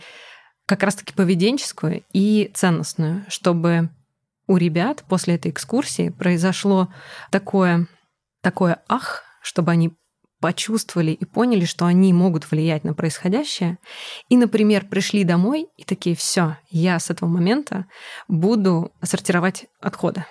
как 0.65 0.83
раз-таки 0.83 1.13
поведенческую 1.13 2.03
и 2.13 2.51
ценностную, 2.53 3.25
чтобы 3.27 3.89
у 4.47 4.57
ребят 4.57 5.03
после 5.07 5.35
этой 5.35 5.51
экскурсии 5.51 6.09
произошло 6.09 6.89
такое, 7.31 7.87
такое 8.41 8.81
ах, 8.87 9.23
чтобы 9.41 9.71
они 9.71 9.91
почувствовали 10.39 11.11
и 11.11 11.25
поняли, 11.25 11.65
что 11.65 11.85
они 11.85 12.13
могут 12.13 12.49
влиять 12.49 12.83
на 12.83 12.93
происходящее, 12.93 13.77
и, 14.29 14.37
например, 14.37 14.85
пришли 14.87 15.23
домой 15.23 15.67
и 15.77 15.83
такие, 15.83 16.15
все, 16.15 16.57
я 16.69 16.99
с 16.99 17.09
этого 17.09 17.29
момента 17.29 17.85
буду 18.27 18.91
сортировать 19.03 19.67
отходы. 19.81 20.25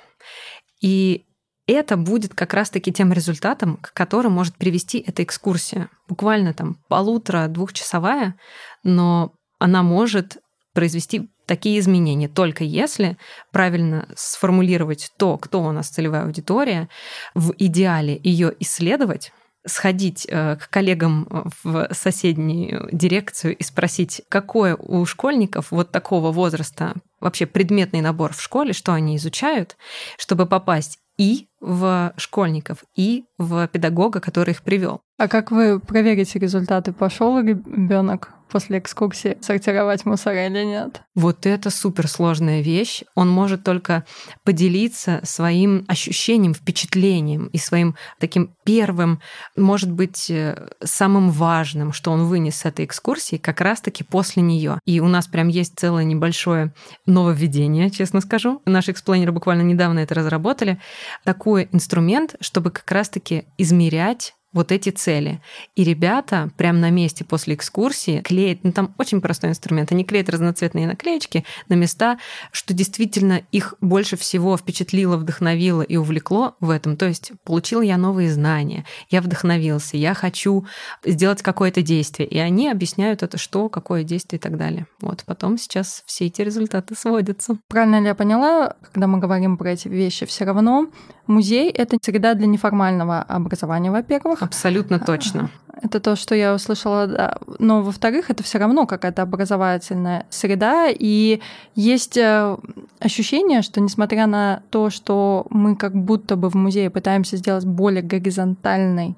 И 0.80 1.26
это 1.72 1.96
будет 1.96 2.34
как 2.34 2.54
раз-таки 2.54 2.92
тем 2.92 3.12
результатом, 3.12 3.76
к 3.76 3.92
которому 3.92 4.37
может 4.37 4.56
привести 4.56 4.98
эта 4.98 5.22
экскурсия. 5.22 5.88
Буквально 6.08 6.54
там 6.54 6.76
полутора-двухчасовая, 6.88 8.37
но 8.84 9.32
она 9.58 9.82
может 9.82 10.38
произвести 10.72 11.30
такие 11.46 11.78
изменения, 11.78 12.28
только 12.28 12.62
если 12.62 13.16
правильно 13.52 14.08
сформулировать 14.16 15.10
то, 15.18 15.37
кто 15.38 15.62
у 15.62 15.72
нас 15.72 15.88
целевая 15.88 16.25
аудитория, 16.25 16.88
в 17.34 17.52
идеале 17.58 18.20
ее 18.22 18.54
исследовать, 18.60 19.32
сходить 19.66 20.26
э, 20.28 20.56
к 20.56 20.70
коллегам 20.70 21.52
в 21.62 21.88
соседнюю 21.92 22.88
дирекцию 22.92 23.56
и 23.56 23.62
спросить, 23.62 24.22
какой 24.28 24.75
у 24.78 25.04
школьников 25.04 25.70
вот 25.70 25.90
такого 25.90 26.32
возраста 26.32 26.94
вообще 27.20 27.46
предметный 27.46 28.00
набор 28.00 28.32
в 28.32 28.40
школе, 28.40 28.72
что 28.72 28.92
они 28.92 29.16
изучают, 29.16 29.76
чтобы 30.16 30.46
попасть 30.46 30.98
и 31.18 31.48
в 31.60 32.14
школьников, 32.16 32.84
и 32.94 33.25
в 33.37 33.66
педагога, 33.68 34.20
который 34.20 34.52
их 34.52 34.62
привел. 34.62 35.02
А 35.18 35.26
как 35.26 35.50
вы 35.50 35.80
проверите 35.80 36.38
результаты? 36.38 36.92
Пошел 36.92 37.40
ребенок 37.40 38.30
после 38.48 38.78
экскурсии 38.78 39.37
сортировать 39.40 40.06
мусор 40.06 40.34
или 40.34 40.64
нет? 40.64 41.02
Вот 41.16 41.44
это 41.44 41.70
суперсложная 41.70 42.60
вещь. 42.60 43.02
Он 43.16 43.28
может 43.28 43.64
только 43.64 44.04
поделиться 44.44 45.20
своим 45.25 45.84
ощущением, 45.88 46.54
впечатлением 46.54 47.46
и 47.48 47.58
своим 47.58 47.96
таким 48.20 48.54
первым, 48.64 49.20
может 49.56 49.90
быть, 49.90 50.30
э, 50.30 50.68
самым 50.82 51.30
важным, 51.30 51.92
что 51.92 52.12
он 52.12 52.26
вынес 52.26 52.56
с 52.56 52.64
этой 52.64 52.84
экскурсии, 52.84 53.37
как 53.37 53.60
раз-таки 53.60 54.04
после 54.04 54.42
нее. 54.42 54.78
И 54.87 55.00
у 55.00 55.08
нас 55.08 55.26
прям 55.26 55.48
есть 55.48 55.75
целое 55.76 56.04
небольшое 56.04 56.72
нововведение, 57.06 57.90
честно 57.90 58.20
скажу. 58.20 58.62
Наши 58.66 58.92
эксплейнеры 58.92 59.32
буквально 59.32 59.62
недавно 59.62 59.98
это 59.98 60.14
разработали. 60.14 60.78
Такой 61.25 61.68
инструмент, 61.72 62.37
чтобы 62.40 62.70
как 62.70 62.90
раз-таки 62.90 63.44
измерять 63.58 64.34
вот 64.52 64.73
эти 64.73 64.90
цели. 64.90 65.40
И 65.76 65.85
ребята 65.85 66.50
прямо 66.57 66.78
на 66.78 66.90
месте 66.90 67.25
после 67.25 67.55
экскурсии 67.55 68.21
клеят, 68.21 68.61
ну 68.62 68.73
там 68.73 68.95
очень 68.99 69.21
простой 69.21 69.50
инструмент, 69.50 69.93
они 69.93 70.05
клеят 70.05 70.31
разноцветные 70.31 70.87
наклеечки 70.87 71.45
на 71.69 71.75
места, 71.75 72.19
что 72.50 72.73
действительно 72.73 73.43
их 73.52 73.75
больше 73.81 74.17
всего 74.17 74.57
впечатлило, 74.57 75.17
вдохновило 75.17 75.83
и 75.83 75.97
увлекло 75.97 76.57
в 76.61 76.71
этом. 76.71 76.97
То 76.97 77.07
есть 77.07 77.33
получил 77.45 77.83
я 77.83 77.97
новые 77.99 78.33
знания, 78.33 78.85
я 79.11 79.21
вдохновился, 79.21 79.97
я 79.97 80.14
хочу 80.14 80.67
сделать 81.05 81.43
какое-то 81.43 81.83
действие. 81.83 82.28
И 82.28 82.38
они 82.38 82.69
объясняют 82.69 83.23
это, 83.23 83.37
что, 83.38 83.69
какое 83.69 84.02
действие 84.02 84.38
и 84.38 84.43
так 84.43 84.57
далее. 84.57 84.87
Вот 85.00 85.25
потом 85.26 85.59
сейчас 85.59 86.02
все 86.07 86.26
эти 86.26 86.40
результаты 86.43 86.95
сводятся. 86.95 87.59
Правильно 87.69 88.00
ли 88.00 88.07
я 88.07 88.14
поняла, 88.14 88.76
когда 88.93 89.07
мы 89.07 89.19
говорим 89.19 89.57
про 89.57 89.73
эти 89.73 89.88
вещи, 89.88 90.26
все 90.26 90.45
равно 90.45 90.88
музей— 91.26 91.71
это 91.75 91.99
среда 92.00 92.35
для 92.35 92.47
неформального 92.47 93.21
образования, 93.23 93.90
во-первых, 93.90 94.38
во-первых. 94.40 94.49
Абсолютно 94.49 94.99
точно. 94.99 95.50
Это 95.80 96.00
то, 96.00 96.16
что 96.16 96.35
я 96.35 96.54
услышала, 96.54 97.07
да. 97.07 97.37
Но, 97.59 97.83
во-вторых, 97.83 98.30
это 98.30 98.42
все 98.42 98.59
равно 98.59 98.87
какая-то 98.87 99.23
образовательная 99.23 100.26
среда, 100.28 100.88
и 100.88 101.40
есть 101.76 102.16
э, 102.16 102.57
ощущение, 102.99 103.62
что 103.62 103.80
несмотря 103.80 104.26
на 104.26 104.62
то, 104.71 104.90
что 104.90 105.47
мы 105.50 105.76
как 105.76 105.95
будто 105.95 106.35
бы 106.37 106.50
в 106.50 106.54
музее 106.54 106.90
пытаемся 106.90 107.37
сделать 107.37 107.64
более 107.64 108.02
горизонтальный 108.02 109.16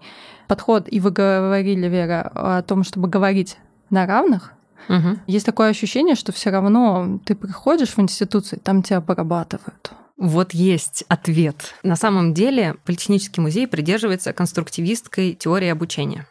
подход, 0.48 0.86
и 0.90 1.00
вы 1.00 1.10
говорили, 1.10 1.88
Вера, 1.88 2.30
о 2.34 2.62
том, 2.62 2.84
чтобы 2.84 3.08
говорить 3.08 3.56
на 3.88 4.06
равных, 4.06 4.52
Угу. 4.88 5.18
Есть 5.26 5.46
такое 5.46 5.68
ощущение, 5.68 6.16
что 6.16 6.32
все 6.32 6.50
равно 6.50 7.20
ты 7.24 7.36
приходишь 7.36 7.90
в 7.90 8.00
институцию, 8.00 8.60
там 8.60 8.82
тебя 8.82 8.96
обрабатывают. 8.96 9.92
Вот 10.20 10.52
есть 10.52 11.02
ответ. 11.08 11.74
На 11.82 11.96
самом 11.96 12.34
деле 12.34 12.74
Политехнический 12.84 13.42
музей 13.42 13.66
придерживается 13.66 14.34
конструктивистской 14.34 15.32
теории 15.32 15.68
обучения. 15.68 16.26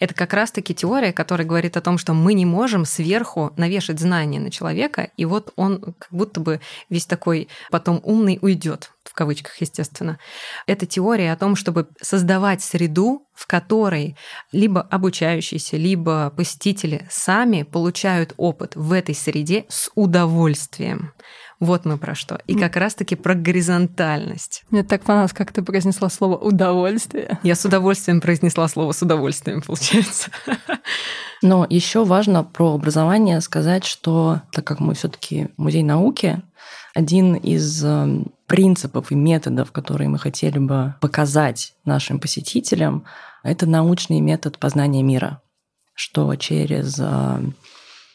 Это 0.00 0.12
как 0.12 0.34
раз-таки 0.34 0.74
теория, 0.74 1.14
которая 1.14 1.46
говорит 1.46 1.78
о 1.78 1.80
том, 1.80 1.96
что 1.96 2.12
мы 2.12 2.34
не 2.34 2.44
можем 2.44 2.84
сверху 2.84 3.54
навешать 3.56 4.00
знания 4.00 4.38
на 4.38 4.50
человека, 4.50 5.10
и 5.16 5.24
вот 5.24 5.54
он 5.56 5.80
как 5.80 6.08
будто 6.10 6.40
бы 6.40 6.60
весь 6.90 7.06
такой 7.06 7.48
потом 7.70 8.00
умный 8.04 8.38
уйдет. 8.42 8.90
в 9.04 9.14
кавычках, 9.14 9.58
естественно. 9.62 10.18
Это 10.66 10.84
теория 10.84 11.32
о 11.32 11.36
том, 11.36 11.56
чтобы 11.56 11.88
создавать 12.00 12.62
среду, 12.62 13.26
в 13.34 13.46
которой 13.46 14.16
либо 14.52 14.82
обучающиеся, 14.82 15.76
либо 15.76 16.32
посетители 16.36 17.06
сами 17.10 17.62
получают 17.62 18.34
опыт 18.36 18.76
в 18.76 18.92
этой 18.92 19.14
среде 19.14 19.64
с 19.68 19.90
удовольствием. 19.94 21.12
Вот 21.62 21.84
мы 21.84 21.96
про 21.96 22.16
что. 22.16 22.40
И 22.48 22.56
как 22.56 22.74
раз-таки 22.74 23.14
про 23.14 23.36
горизонтальность. 23.36 24.64
Мне 24.70 24.82
так 24.82 25.02
понравилось, 25.02 25.32
как 25.32 25.52
ты 25.52 25.62
произнесла 25.62 26.10
слово 26.10 26.36
«удовольствие». 26.36 27.38
Я 27.44 27.54
с 27.54 27.64
удовольствием 27.64 28.20
произнесла 28.20 28.66
слово 28.66 28.90
«с 28.90 29.00
удовольствием», 29.00 29.62
получается. 29.62 30.32
Но 31.40 31.64
еще 31.70 32.04
важно 32.04 32.42
про 32.42 32.74
образование 32.74 33.40
сказать, 33.40 33.84
что 33.84 34.42
так 34.50 34.64
как 34.64 34.80
мы 34.80 34.94
все-таки 34.94 35.50
музей 35.56 35.84
науки, 35.84 36.42
один 36.94 37.36
из 37.36 37.84
эм, 37.84 38.32
принципов 38.48 39.12
и 39.12 39.14
методов, 39.14 39.70
которые 39.70 40.08
мы 40.08 40.18
хотели 40.18 40.58
бы 40.58 40.96
показать 41.00 41.74
нашим 41.84 42.18
посетителям, 42.18 43.04
это 43.44 43.66
научный 43.66 44.18
метод 44.18 44.58
познания 44.58 45.04
мира, 45.04 45.40
что 45.94 46.34
через 46.34 46.98
эм, 46.98 47.54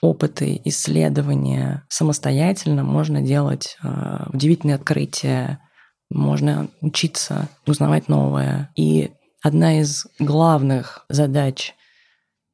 опыты, 0.01 0.61
исследования 0.65 1.85
самостоятельно 1.89 2.83
можно 2.83 3.21
делать 3.21 3.77
э, 3.83 4.25
удивительные 4.31 4.75
открытия, 4.75 5.59
можно 6.09 6.69
учиться, 6.81 7.49
узнавать 7.65 8.07
новое. 8.07 8.71
И 8.75 9.11
одна 9.41 9.79
из 9.79 10.07
главных 10.19 11.05
задач 11.09 11.73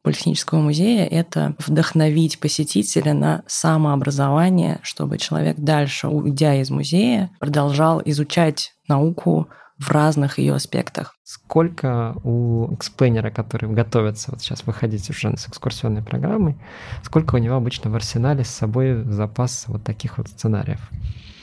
Политехнического 0.03 0.59
музея— 0.59 1.05
это 1.12 1.55
вдохновить 1.65 2.38
посетителя 2.41 3.13
на 3.13 3.43
самообразование, 3.47 4.81
чтобы 4.83 5.17
человек 5.17 5.55
дальше, 5.57 6.09
уйдя 6.09 6.55
из 6.55 6.69
музея, 6.69 7.31
продолжал 7.39 8.01
изучать 8.03 8.73
науку, 8.89 9.47
в 9.80 9.89
разных 9.89 10.39
ее 10.39 10.53
аспектах. 10.53 11.15
Сколько 11.24 12.15
у 12.24 12.74
эксплейнера, 12.74 13.32
который 13.32 13.70
готовится 13.70 14.32
вот 14.32 14.42
сейчас 14.42 14.65
выходить 14.65 15.10
уже 15.10 15.36
с 15.36 15.48
экскурсионной 15.48 16.03
программой, 16.03 16.58
сколько 17.03 17.36
у 17.36 17.38
него 17.38 17.56
обычно 17.56 17.89
в 17.89 17.96
арсенале 17.96 18.44
с 18.44 18.50
собой 18.50 19.03
запас 19.03 19.65
вот 19.68 19.84
таких 19.84 20.18
вот 20.18 20.30
сценариев? 20.30 20.80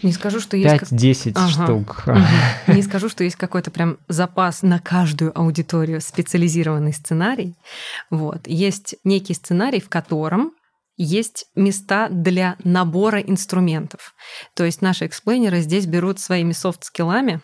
Не 0.03 0.13
скажу, 0.13 0.41
что 0.41 0.57
есть... 0.57 0.93
5-10 0.93 1.33
ага. 1.35 1.49
штук. 1.49 2.05
Угу. 2.07 2.75
Не 2.75 2.83
скажу, 2.83 3.09
что 3.09 3.25
есть 3.25 3.37
какой-то 3.37 3.71
прям 3.71 3.99
запас 4.09 4.63
на 4.63 4.79
каждую 4.79 5.39
аудиторию 5.39 6.01
специализированный 6.01 6.93
сценарий. 6.93 7.55
Вот. 8.09 8.47
Есть 8.47 8.97
некий 9.05 9.35
сценарий, 9.35 9.81
в 9.81 9.89
котором 9.89 10.53
есть 10.97 11.47
места 11.55 12.09
для 12.11 12.57
набора 12.63 13.21
инструментов. 13.21 14.15
То 14.55 14.65
есть 14.65 14.83
наши 14.83 15.07
эксплейнеры 15.07 15.61
здесь 15.61 15.87
берут 15.87 16.21
своими 16.21 16.53
софт-скиллами, 16.53 17.41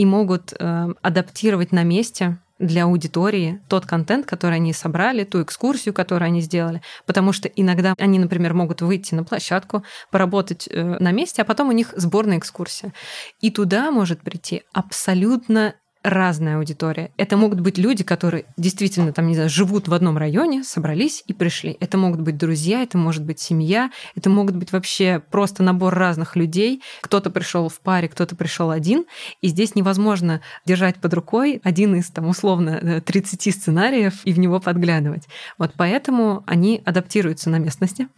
и 0.00 0.06
могут 0.06 0.54
э, 0.58 0.94
адаптировать 1.02 1.72
на 1.72 1.82
месте 1.82 2.38
для 2.58 2.84
аудитории 2.84 3.60
тот 3.68 3.84
контент, 3.84 4.24
который 4.24 4.54
они 4.54 4.72
собрали, 4.72 5.24
ту 5.24 5.42
экскурсию, 5.42 5.92
которую 5.92 6.28
они 6.28 6.40
сделали. 6.40 6.80
Потому 7.04 7.34
что 7.34 7.48
иногда 7.48 7.92
они, 7.98 8.18
например, 8.18 8.54
могут 8.54 8.80
выйти 8.80 9.14
на 9.14 9.24
площадку, 9.24 9.84
поработать 10.10 10.66
э, 10.70 10.96
на 10.98 11.12
месте, 11.12 11.42
а 11.42 11.44
потом 11.44 11.68
у 11.68 11.72
них 11.72 11.92
сборная 11.96 12.38
экскурсия. 12.38 12.94
И 13.42 13.50
туда 13.50 13.90
может 13.90 14.22
прийти 14.22 14.62
абсолютно 14.72 15.74
разная 16.02 16.56
аудитория. 16.56 17.10
Это 17.16 17.36
могут 17.36 17.60
быть 17.60 17.76
люди, 17.76 18.04
которые 18.04 18.46
действительно 18.56 19.12
там, 19.12 19.26
не 19.26 19.34
знаю, 19.34 19.50
живут 19.50 19.88
в 19.88 19.94
одном 19.94 20.16
районе, 20.16 20.64
собрались 20.64 21.22
и 21.26 21.32
пришли. 21.32 21.76
Это 21.80 21.98
могут 21.98 22.20
быть 22.20 22.38
друзья, 22.38 22.82
это 22.82 22.96
может 22.96 23.24
быть 23.24 23.38
семья, 23.38 23.90
это 24.14 24.30
могут 24.30 24.56
быть 24.56 24.72
вообще 24.72 25.22
просто 25.30 25.62
набор 25.62 25.94
разных 25.94 26.36
людей. 26.36 26.82
Кто-то 27.02 27.30
пришел 27.30 27.68
в 27.68 27.80
паре, 27.80 28.08
кто-то 28.08 28.34
пришел 28.34 28.70
один. 28.70 29.04
И 29.42 29.48
здесь 29.48 29.74
невозможно 29.74 30.40
держать 30.64 30.96
под 30.96 31.12
рукой 31.12 31.60
один 31.64 31.94
из 31.94 32.10
там 32.10 32.28
условно 32.28 33.00
30 33.00 33.46
э, 33.46 33.50
сценариев 33.50 34.20
и 34.24 34.32
в 34.32 34.38
него 34.38 34.58
подглядывать. 34.58 35.28
Вот 35.58 35.72
поэтому 35.76 36.44
они 36.46 36.82
адаптируются 36.84 37.50
на 37.50 37.56
местности. 37.56 38.08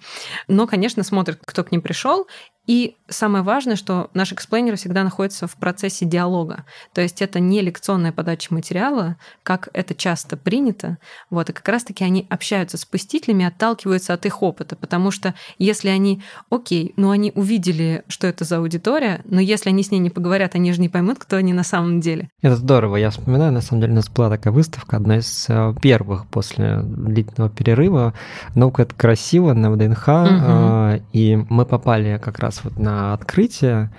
Но, 0.46 0.66
конечно, 0.66 1.02
смотрят, 1.02 1.40
кто 1.44 1.64
к 1.64 1.72
ним 1.72 1.82
пришел, 1.82 2.26
и 2.66 2.97
самое 3.09 3.42
важное, 3.42 3.76
что 3.76 4.11
наш 4.14 4.33
explainer 4.32 4.76
всегда 4.76 5.02
находится 5.02 5.47
в 5.47 5.57
процессе 5.57 6.07
диалога. 6.07 6.64
То 6.95 7.00
есть 7.00 7.21
это 7.21 7.40
не 7.40 7.61
лекционная 7.61 8.12
подача 8.12 8.54
материала, 8.54 9.16
как 9.42 9.69
это 9.73 9.95
часто 9.95 10.37
принято. 10.37 10.99
Вот, 11.28 11.50
и 11.50 11.52
как 11.52 11.69
раз-таки 11.69 12.04
они 12.04 12.26
общаются 12.31 12.78
с 12.78 12.85
посетителями, 12.85 13.45
отталкиваются 13.45 14.14
от 14.14 14.26
их 14.26 14.42
опыта. 14.42 14.76
Потому 14.76 15.11
что 15.11 15.35
если 15.59 15.88
они, 15.88 16.23
окей, 16.50 16.95
ну 16.97 17.11
они 17.11 17.33
увидели, 17.35 18.04
что 18.07 18.28
это 18.28 18.45
за 18.45 18.59
аудитория, 18.59 19.23
но 19.25 19.40
если 19.40 19.68
они 19.68 19.83
с 19.83 19.90
ней 19.90 19.98
не 19.98 20.11
поговорят, 20.11 20.55
они 20.55 20.72
же 20.72 20.81
не 20.81 20.88
поймут, 20.88 21.18
кто 21.18 21.37
они 21.37 21.53
на 21.53 21.64
самом 21.64 22.01
деле. 22.01 22.31
Это 22.42 22.57
здорово. 22.57 22.96
Я 22.96 23.11
вспоминаю, 23.11 23.53
на 23.53 23.61
самом 23.61 23.83
деле, 23.83 23.92
у 23.92 23.96
нас 23.96 24.09
была 24.09 24.31
такая 24.31 24.53
выставка, 24.53 24.96
одна 24.96 25.18
из 25.18 25.46
э, 25.48 25.75
первых 25.83 26.27
после 26.27 26.81
длительного 26.83 27.51
перерыва. 27.51 28.14
Наука— 28.55 28.83
это 28.85 28.94
красиво 28.94 29.53
на 29.53 29.72
ВДНХ, 29.72 30.09
угу. 30.09 31.05
и 31.12 31.37
мы 31.48 31.66
попали 31.66 32.20
как 32.22 32.38
раз 32.38 32.51
раз 32.52 32.64
вот 32.64 32.78
на 32.78 33.14
открытие, 33.14 33.90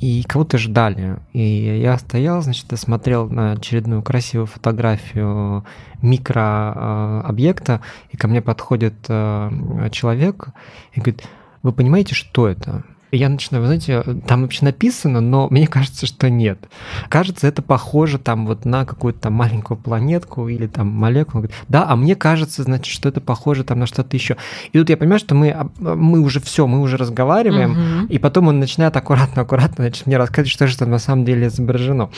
и 0.00 0.22
кого-то 0.22 0.58
ждали. 0.58 1.18
И 1.32 1.42
я 1.80 1.98
стоял, 1.98 2.40
значит, 2.42 2.72
и 2.72 2.76
смотрел 2.76 3.28
на 3.28 3.52
очередную 3.52 4.02
красивую 4.02 4.46
фотографию 4.46 5.64
микрообъекта, 6.00 7.80
и 8.10 8.16
ко 8.16 8.28
мне 8.28 8.40
подходит 8.40 8.94
э, 9.08 9.88
человек 9.92 10.48
и 10.92 11.00
говорит, 11.00 11.22
вы 11.62 11.72
понимаете, 11.72 12.14
что 12.14 12.48
это? 12.48 12.84
Я 13.10 13.28
начинаю, 13.28 13.62
вы 13.62 13.66
знаете, 13.66 14.02
там 14.26 14.42
вообще 14.42 14.64
написано, 14.64 15.20
но 15.20 15.48
мне 15.50 15.66
кажется, 15.66 16.06
что 16.06 16.28
нет. 16.28 16.58
Кажется, 17.08 17.46
это 17.46 17.62
похоже 17.62 18.18
там 18.18 18.46
вот 18.46 18.64
на 18.64 18.84
какую-то 18.84 19.20
там 19.20 19.32
маленькую 19.34 19.78
планетку 19.78 20.48
или 20.48 20.66
там 20.66 20.88
молекулу. 20.88 21.46
Да, 21.68 21.86
а 21.88 21.96
мне 21.96 22.14
кажется, 22.14 22.62
значит, 22.62 22.92
что 22.92 23.08
это 23.08 23.20
похоже 23.20 23.64
там 23.64 23.78
на 23.80 23.86
что-то 23.86 24.16
еще. 24.16 24.36
И 24.72 24.78
тут 24.78 24.90
я 24.90 24.96
понимаю, 24.96 25.18
что 25.18 25.34
мы, 25.34 25.50
а, 25.50 25.70
мы 25.80 26.20
уже 26.20 26.40
все, 26.40 26.66
мы 26.66 26.80
уже 26.80 26.96
разговариваем, 26.96 27.72
угу. 27.72 28.06
и 28.08 28.18
потом 28.18 28.48
он 28.48 28.58
начинает 28.58 28.96
аккуратно-аккуратно 28.96 29.84
значит, 29.84 30.06
мне 30.06 30.16
рассказывать, 30.16 30.52
что 30.52 30.66
же 30.66 30.76
там 30.76 30.90
на 30.90 30.98
самом 30.98 31.24
деле 31.24 31.46
изображено. 31.46 32.10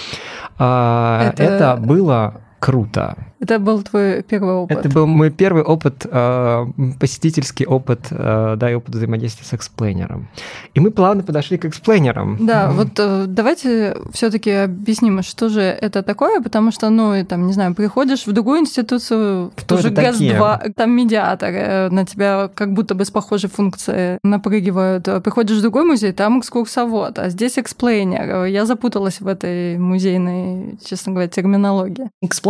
А, 0.59 1.31
это... 1.33 1.43
это 1.43 1.77
было 1.77 2.41
круто. 2.61 3.17
Это 3.41 3.59
был 3.59 3.83
твой 3.83 4.23
первый 4.23 4.55
опыт? 4.55 4.79
Это 4.79 4.89
был 4.91 5.07
мой 5.07 5.31
первый 5.31 5.63
опыт, 5.63 6.07
э, 6.09 6.67
посетительский 7.01 7.65
опыт, 7.65 8.01
э, 8.11 8.55
да, 8.59 8.71
и 8.71 8.75
опыт 8.75 8.95
взаимодействия 8.95 9.47
с 9.47 9.55
explainer 9.55 10.10
ом. 10.10 10.29
И 10.75 10.81
мы 10.81 10.91
плавно 10.91 11.23
подошли 11.23 11.57
к 11.57 11.65
explainer 11.65 12.19
ам. 12.19 12.37
Да, 12.39 12.67
mm-hmm. 12.67 12.73
вот 12.75 12.89
э, 12.99 13.25
давайте 13.27 13.97
все 14.13 14.31
таки 14.31 14.51
объясним, 14.51 15.23
что 15.23 15.49
же 15.49 15.63
это 15.63 16.03
такое, 16.03 16.43
потому 16.43 16.71
что, 16.71 16.91
ну, 16.91 17.15
и, 17.15 17.25
там, 17.25 17.47
не 17.47 17.55
знаю, 17.55 17.75
приходишь 17.75 18.27
в 18.27 18.33
другую 18.33 18.61
институцию, 18.61 19.53
тот 19.57 19.77
же 19.77 19.89
ГЭС-2, 19.89 20.75
там 20.75 20.91
медиатор, 20.91 21.91
на 21.91 22.05
тебя 22.05 22.51
как 22.55 22.75
будто 22.75 22.95
бы 22.95 23.07
с 23.07 23.11
похожей 23.11 23.49
функцией 23.49 24.19
напрыгивают. 24.23 25.05
Приходишь 25.25 25.57
в 25.57 25.63
другой 25.63 25.85
музей, 25.85 26.13
там 26.13 26.41
экскурсовод, 26.41 27.19
а 27.19 27.31
здесь 27.31 27.59
explainer. 27.59 28.45
Я 28.45 28.67
запуталась 28.67 29.23
в 29.23 29.27
этой 29.27 29.79
музейной, 29.79 30.79
честно 30.85 31.13
говоря, 31.13 31.29
терминологии. 31.29 32.11
Explainer 32.21 32.50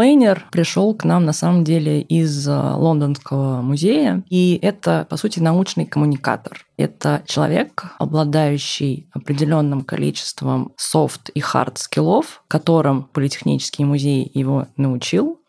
пришел 0.51 0.71
пришел 0.71 0.95
к 0.95 1.05
нам 1.05 1.25
на 1.25 1.33
самом 1.33 1.65
деле 1.65 2.01
из 2.01 2.47
э, 2.47 2.53
Лондонского 2.53 3.61
музея, 3.61 4.23
и 4.31 4.59
это, 4.63 5.07
по 5.11 5.17
сути, 5.17 5.41
научный 5.41 5.85
коммуникатор. 5.85 6.65
Это 6.77 7.23
человек, 7.27 7.85
обладающий 7.99 9.09
определенным 9.13 9.83
количеством 9.83 10.73
софт 10.77 11.31
и 11.31 11.41
hard 11.41 11.79
skill 11.79 12.19
ов, 12.19 12.43
которым 12.49 13.09
Политехнический 13.13 13.85
музей 13.85 14.31
его 14.33 14.69
научил. 14.77 15.41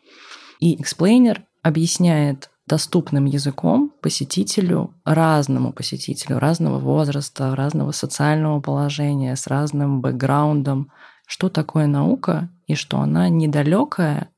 И 0.60 0.80
explainer 0.80 1.44
объясняет 1.62 2.50
доступным 2.66 3.26
языком 3.26 3.92
посетителю, 4.02 4.94
разному 5.04 5.72
посетителю, 5.72 6.38
разного 6.38 6.78
возраста, 6.78 7.54
разного 7.54 7.92
социального 7.92 8.60
положения, 8.60 9.36
с 9.36 9.46
разным 9.46 10.00
бэкграундом, 10.00 10.90
что 11.26 11.48
такое 11.48 11.86
наука 11.86 12.50
и 12.66 12.74
что 12.74 12.98
она 12.98 13.28
недалекая 13.28 14.31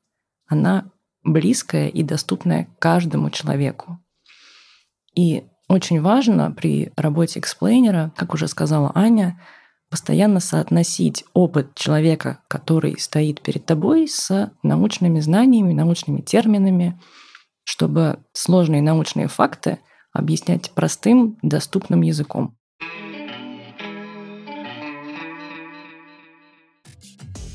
она 0.46 0.90
близкая 1.22 1.88
и 1.88 2.02
доступная 2.02 2.68
каждому 2.78 3.30
человеку. 3.30 3.98
И 5.14 5.44
очень 5.68 6.00
важно 6.00 6.50
при 6.50 6.92
работе 6.96 7.40
эксплейнера, 7.40 8.12
как 8.16 8.34
уже 8.34 8.48
сказала 8.48 8.92
Аня, 8.94 9.40
постоянно 9.90 10.40
соотносить 10.40 11.24
опыт 11.34 11.74
человека, 11.74 12.40
который 12.48 12.98
стоит 12.98 13.40
перед 13.40 13.64
тобой, 13.64 14.08
с 14.08 14.52
научными 14.62 15.20
знаниями, 15.20 15.72
научными 15.72 16.20
терминами, 16.20 17.00
чтобы 17.64 18.18
сложные 18.32 18.82
научные 18.82 19.28
факты 19.28 19.78
объяснять 20.12 20.70
простым, 20.72 21.38
доступным 21.42 22.02
языком. 22.02 22.56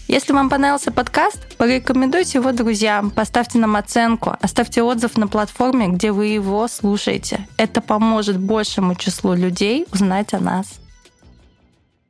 Если 0.10 0.34
вам 0.34 0.50
понравился 0.50 0.92
подкаст, 0.92 1.56
порекомендуйте 1.58 2.40
его 2.40 2.52
друзьям, 2.52 3.12
поставьте 3.12 3.60
нам 3.60 3.76
оценку, 3.76 4.36
оставьте 4.42 4.82
отзыв 4.82 5.18
на 5.18 5.28
платформе, 5.28 5.88
где 5.88 6.12
вы 6.12 6.26
его 6.26 6.68
слушаете. 6.68 7.48
Это 7.58 7.80
поможет 7.80 8.40
большему 8.40 8.96
числу 8.96 9.36
людей 9.36 9.86
узнать 9.94 10.34
о 10.34 10.40
нас. 10.40 10.82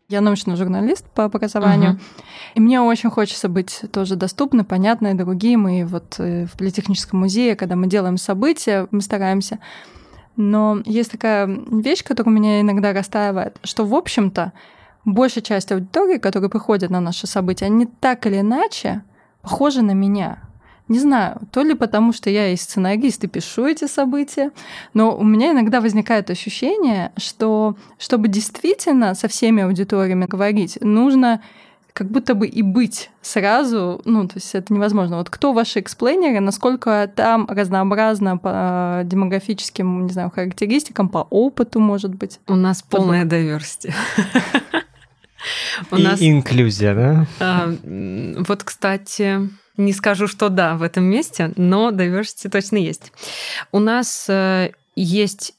Я 0.08 0.22
научный 0.22 0.56
журналист 0.56 1.10
по 1.10 1.26
образованию, 1.26 1.92
uh-huh. 1.92 2.24
и 2.56 2.62
мне 2.62 2.80
очень 2.80 3.10
хочется 3.10 3.50
быть 3.50 3.82
тоже 3.92 4.16
доступной, 4.16 4.64
понятной 4.64 5.14
другим. 5.14 5.68
И 5.68 5.84
вот 5.84 6.16
э, 6.20 6.46
в 6.46 6.58
Политехническом 6.58 7.20
музее, 7.20 7.58
когда 7.58 7.76
мы 7.76 7.88
делаем 7.88 8.16
события, 8.16 8.88
мы 8.92 9.02
стараемся. 9.02 9.60
Но 10.38 10.80
есть 10.86 11.12
такая 11.12 11.48
вещь, 11.70 12.06
которая 12.06 12.34
меня 12.34 12.62
иногда 12.62 12.94
расстраивает, 12.94 13.58
что, 13.66 13.84
в 13.84 13.94
общем-то, 13.94 14.54
большая 15.14 15.44
часть 15.44 15.72
аудитории, 15.72 16.18
которые 16.18 16.50
приходят 16.50 16.90
на 16.90 17.00
наши 17.00 17.28
события, 17.28 17.66
они 17.66 17.88
так 18.00 18.26
или 18.26 18.40
иначе 18.40 19.04
похожи 19.42 19.82
на 19.82 19.92
меня. 19.92 20.40
Не 20.88 20.98
знаю, 20.98 21.42
то 21.52 21.62
ли 21.62 21.76
потому, 21.76 22.14
что 22.14 22.32
я 22.32 22.52
и 22.52 22.56
сценарист 22.56 23.24
и 23.24 23.28
пишу 23.28 23.68
эти 23.68 23.86
события, 23.86 24.52
но 24.96 25.16
у 25.16 25.24
меня 25.24 25.52
иногда 25.52 25.82
возникает 25.82 26.32
ощущение, 26.32 27.12
что 27.16 27.76
чтобы 28.00 28.28
действительно 28.28 29.14
со 29.14 29.28
всеми 29.28 29.62
аудиториями 29.62 30.26
говорить, 30.26 30.80
нужно 30.82 31.42
как 31.94 32.10
будто 32.10 32.34
бы 32.34 32.48
и 32.48 32.62
быть 32.62 33.12
сразу, 33.22 34.02
ну, 34.06 34.28
то 34.28 34.36
есть 34.36 34.56
это 34.56 34.74
невозможно. 34.74 35.18
Вот 35.18 35.30
кто 35.30 35.54
ваши 35.54 35.80
эксплейнеры, 35.80 36.40
насколько 36.40 37.12
там 37.14 37.46
разнообразно 37.48 38.38
по 38.38 39.02
демографическим, 39.04 40.06
не 40.06 40.14
знаю, 40.14 40.32
характеристикам, 40.34 41.10
по 41.10 41.28
опыту, 41.30 41.80
может 41.80 42.16
быть? 42.16 42.40
У 42.48 42.56
нас 42.56 42.82
полная 42.82 43.26
diversity. 43.26 43.94
У 45.92 45.96
и 45.98 46.04
нас... 46.04 46.22
инклюзия, 46.22 46.96
да? 46.96 47.28
А, 47.40 47.76
вот, 48.48 48.64
кстати, 48.64 49.50
не 49.78 49.94
скажу, 49.94 50.28
что 50.28 50.50
да 50.50 50.76
в 50.76 50.84
этом 50.84 51.06
месте, 51.06 51.52
но 51.56 51.92
diversity 51.92 52.50
точно 52.50 52.78
есть. 52.78 53.12
У 53.72 53.80
нас 53.80 54.26
э, 54.28 54.72
есть 54.96 55.54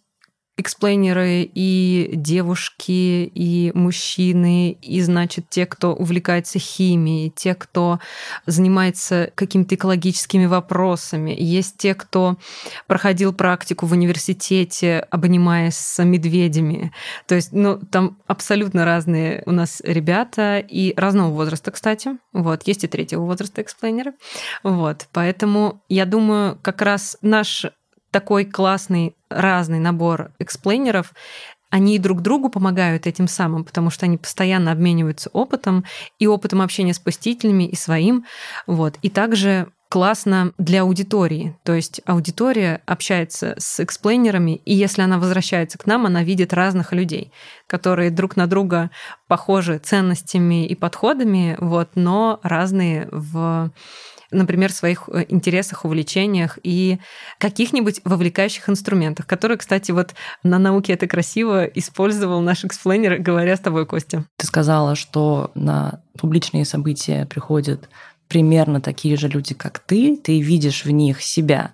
эксплейнеры 0.56 1.50
и 1.54 2.10
девушки, 2.12 3.24
и 3.34 3.72
мужчины, 3.74 4.72
и, 4.72 5.00
значит, 5.00 5.48
те, 5.48 5.66
кто 5.66 5.94
увлекается 5.94 6.58
химией, 6.58 7.30
те, 7.30 7.54
кто 7.54 7.98
занимается 8.46 9.32
какими-то 9.34 9.74
экологическими 9.74 10.46
вопросами. 10.46 11.34
Есть 11.36 11.78
те, 11.78 11.94
кто 11.94 12.36
проходил 12.86 13.32
практику 13.32 13.86
в 13.86 13.92
университете, 13.92 15.06
обнимаясь 15.10 15.76
с 15.76 16.02
медведями. 16.04 16.92
То 17.26 17.34
есть, 17.34 17.52
ну, 17.52 17.78
там 17.78 18.18
абсолютно 18.26 18.84
разные 18.84 19.42
у 19.46 19.52
нас 19.52 19.80
ребята 19.84 20.58
и 20.58 20.92
разного 20.96 21.30
возраста, 21.30 21.70
кстати. 21.70 22.10
Вот, 22.32 22.66
есть 22.66 22.84
и 22.84 22.86
третьего 22.86 23.24
возраста 23.24 23.62
explainer 23.62 24.03
ы. 24.03 24.12
Вот, 24.62 25.08
поэтому 25.12 25.82
я 25.88 26.04
думаю, 26.04 26.58
как 26.62 26.82
раз 26.82 27.16
наш 27.22 27.66
такой 28.10 28.44
классный 28.44 29.14
разный 29.28 29.78
набор 29.78 30.32
explainer 30.38 30.94
ов, 30.94 31.12
они 31.70 31.98
друг 32.00 32.20
другу 32.20 32.50
помогают 32.50 33.06
этим 33.06 33.28
самым, 33.28 33.64
потому 33.64 33.90
что 33.90 34.06
они 34.06 34.18
постоянно 34.18 34.72
обмениваются 34.72 35.30
опытом 35.32 35.84
и 36.18 36.26
опытом 36.26 36.62
общения 36.62 36.92
с 36.92 36.98
посетителями 36.98 37.64
и 37.64 37.76
своим. 37.76 38.24
Вот. 38.66 38.98
И 39.02 39.08
также 39.08 39.68
классно 39.88 40.52
для 40.56 40.82
аудитории. 40.82 41.58
То 41.64 41.74
есть 41.74 42.00
аудитория 42.06 42.80
общается 42.86 43.54
с 43.58 43.80
explainer 43.80 44.36
ами, 44.36 44.60
и 44.64 44.72
если 44.72 45.02
она 45.02 45.18
возвращается 45.18 45.78
к 45.78 45.86
нам, 45.86 46.06
она 46.06 46.22
видит 46.22 46.52
разных 46.52 46.92
людей, 46.92 47.32
которые 47.66 48.10
друг 48.10 48.36
на 48.36 48.46
друга 48.46 48.90
похожи 49.26 49.78
ценностями 49.78 50.66
и 50.66 50.74
подходами, 50.76 51.56
вот, 51.58 51.90
но 51.96 52.38
разные 52.42 53.08
в 53.10 53.72
например, 54.30 54.72
в 54.72 54.76
своих 54.76 55.08
э, 55.12 55.24
интересах, 55.28 55.84
увлечениях 55.84 56.58
и 56.62 56.98
каких-нибудь 57.38 58.00
вовлекающих 58.04 58.68
инструментах, 58.68 59.26
которые, 59.26 59.58
кстати, 59.58 59.90
вот 59.92 60.14
на 60.42 60.58
науке 60.58 60.92
это 60.92 61.06
красиво 61.06 61.64
использовал 61.64 62.40
наш 62.40 62.64
explainer, 62.64 63.18
говоря 63.18 63.56
с 63.56 63.60
тобой, 63.60 63.86
Костя. 63.86 64.24
Ты 64.36 64.46
сказала, 64.46 64.94
что 64.94 65.50
на 65.54 66.02
публичные 66.18 66.64
события 66.64 67.26
приходят 67.26 67.88
примерно 68.28 68.80
такие 68.80 69.16
же 69.16 69.28
люди, 69.28 69.54
как 69.54 69.80
ты, 69.80 70.16
ты 70.16 70.40
видишь 70.40 70.84
в 70.84 70.90
них 70.90 71.22
себя 71.22 71.72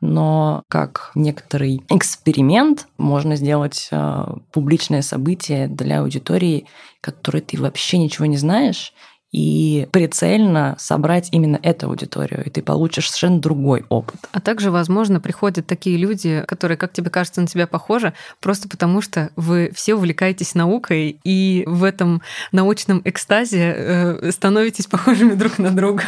но 0.00 0.62
как 0.68 1.10
некоторый 1.14 1.82
эксперимент 1.88 2.86
можно 2.98 3.36
сделать 3.36 3.88
э, 3.90 4.24
публичное 4.52 5.02
событие 5.02 5.66
для 5.66 6.00
аудитории, 6.00 6.66
которой 7.00 7.40
ты 7.40 7.60
вообще 7.60 7.98
ничего 7.98 8.26
не 8.26 8.36
знаешь, 8.36 8.92
и 9.32 9.88
прицельно 9.92 10.74
собрать 10.78 11.28
именно 11.32 11.58
эту 11.62 11.88
аудиторию, 11.88 12.44
и 12.44 12.50
ты 12.50 12.62
получишь 12.62 13.08
совершенно 13.08 13.40
другой 13.40 13.84
опыт. 13.88 14.16
А 14.32 14.40
также, 14.40 14.70
возможно, 14.70 15.20
приходят 15.20 15.66
такие 15.66 15.96
люди, 15.96 16.44
которые, 16.46 16.76
как 16.78 16.92
тебе 16.92 17.10
кажется, 17.10 17.40
на 17.40 17.46
тебя 17.46 17.66
похожи, 17.66 18.14
просто 18.40 18.68
потому 18.68 19.02
что 19.02 19.30
вы 19.36 19.70
все 19.74 19.94
увлекаетесь 19.94 20.54
наукой, 20.54 21.20
и 21.24 21.64
в 21.66 21.84
этом 21.84 22.22
научном 22.52 23.02
экстазе 23.04 23.74
э, 23.76 24.30
становитесь 24.32 24.86
похожими 24.86 25.34
друг 25.38 25.58
на 25.58 25.70
друга. 25.70 26.04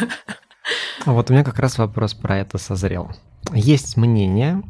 Вот 1.05 1.29
у 1.29 1.33
меня 1.33 1.43
как 1.43 1.59
раз 1.59 1.77
вопрос 1.77 2.13
про 2.13 2.39
это 2.39 2.57
созрел 2.57 3.11
есть 3.53 3.97
мнение, 3.97 4.61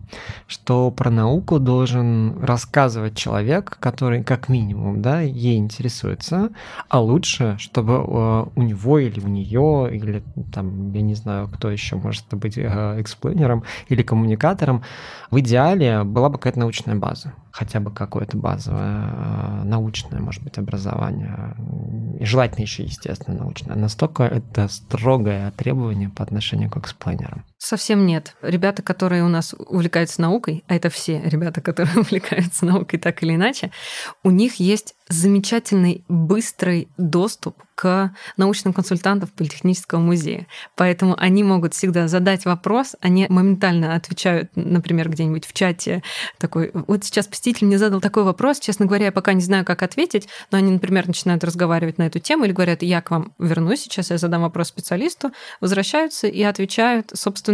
что 0.48 0.92
про 0.92 1.10
науку 1.10 1.60
должен 1.60 2.44
рассказывать 2.44 3.16
человек, 3.16 3.78
который 3.80 4.24
как 4.24 4.50
минимум 4.50 5.02
да, 5.02 5.22
ей 5.22 5.58
интересуется, 5.58 6.50
а 6.90 7.00
лучше, 7.00 7.56
чтобы 7.60 7.94
э, 7.94 8.46
у 8.56 8.62
него 8.62 9.00
или 9.00 9.20
у 9.20 9.28
нее, 9.28 9.90
или 9.92 10.24
там, 10.54 10.92
я 10.94 11.02
не 11.02 11.16
знаю, 11.16 11.48
кто 11.48 11.70
еще 11.70 11.96
может 11.96 12.26
быть 12.32 12.58
э, 12.58 12.96
эксплойнером 13.00 13.64
или 13.90 14.04
коммуникатором, 14.04 14.84
в 15.30 15.40
идеале 15.40 16.04
была 16.04 16.30
бы 16.30 16.38
какая-то 16.38 16.60
научная 16.60 16.96
база 16.96 17.34
хотя 17.52 17.80
бы 17.80 17.92
какое-то 17.92 18.38
базовое 18.38 19.04
э, 19.04 19.64
научное, 19.66 20.20
может 20.20 20.42
быть, 20.42 20.58
образование. 20.58 21.56
И 22.20 22.26
желательно 22.26 22.64
еще, 22.64 22.84
естественно, 22.84 23.40
научное. 23.40 23.76
Настолько 23.76 24.24
это 24.24 24.68
строгое 24.70 25.52
требование 25.52 26.10
по 26.10 26.24
отношению 26.24 26.70
к 26.70 26.78
эксплайнерам. 26.78 27.44
Совсем 27.64 28.08
нет. 28.08 28.36
Ребята, 28.42 28.82
которые 28.82 29.24
у 29.24 29.28
нас 29.28 29.54
увлекаются 29.56 30.20
наукой, 30.20 30.64
а 30.68 30.76
это 30.76 30.90
все 30.90 31.22
ребята, 31.24 31.62
которые 31.62 31.96
увлекаются 32.00 32.66
наукой 32.66 32.98
так 32.98 33.22
или 33.22 33.36
иначе, 33.36 33.70
у 34.24 34.32
них 34.32 34.56
есть 34.56 34.96
замечательный 35.10 36.04
быстрый 36.08 36.88
доступ 36.98 37.62
к 37.76 38.14
научным 38.38 38.74
консультантам 38.74 39.30
Политехнического 39.36 40.00
музея. 40.00 40.46
Поэтому 40.76 41.16
они 41.20 41.44
могут 41.44 41.74
всегда 41.74 42.08
задать 42.08 42.46
вопрос, 42.46 42.96
они 43.02 43.26
моментально 43.28 43.96
отвечают, 43.96 44.52
например, 44.56 45.10
где-нибудь 45.10 45.46
в 45.46 45.54
чате 45.54 46.04
такой, 46.38 46.72
вот 46.74 47.04
сейчас 47.04 47.28
посетитель 47.28 47.68
мне 47.68 47.80
задал 47.80 48.00
такой 48.00 48.24
вопрос, 48.24 48.60
честно 48.60 48.86
говоря, 48.86 49.06
я 49.06 49.12
пока 49.12 49.34
не 49.34 49.42
знаю, 49.42 49.66
как 49.66 49.82
ответить, 49.82 50.30
но 50.52 50.60
они, 50.60 50.72
например, 50.72 51.08
начинают 51.08 51.44
разговаривать 51.44 51.98
на 51.98 52.04
эту 52.04 52.20
тему 52.20 52.46
или 52.46 52.52
говорят, 52.52 52.84
я 52.84 53.02
к 53.02 53.10
вам 53.12 53.34
вернусь, 53.40 53.82
сейчас 53.82 54.12
я 54.12 54.18
задам 54.18 54.44
вопрос 54.44 54.68
специалисту, 54.68 55.32
возвращаются 55.60 56.28
и 56.28 56.44
отвечают, 56.44 57.12
собственно, 57.16 57.51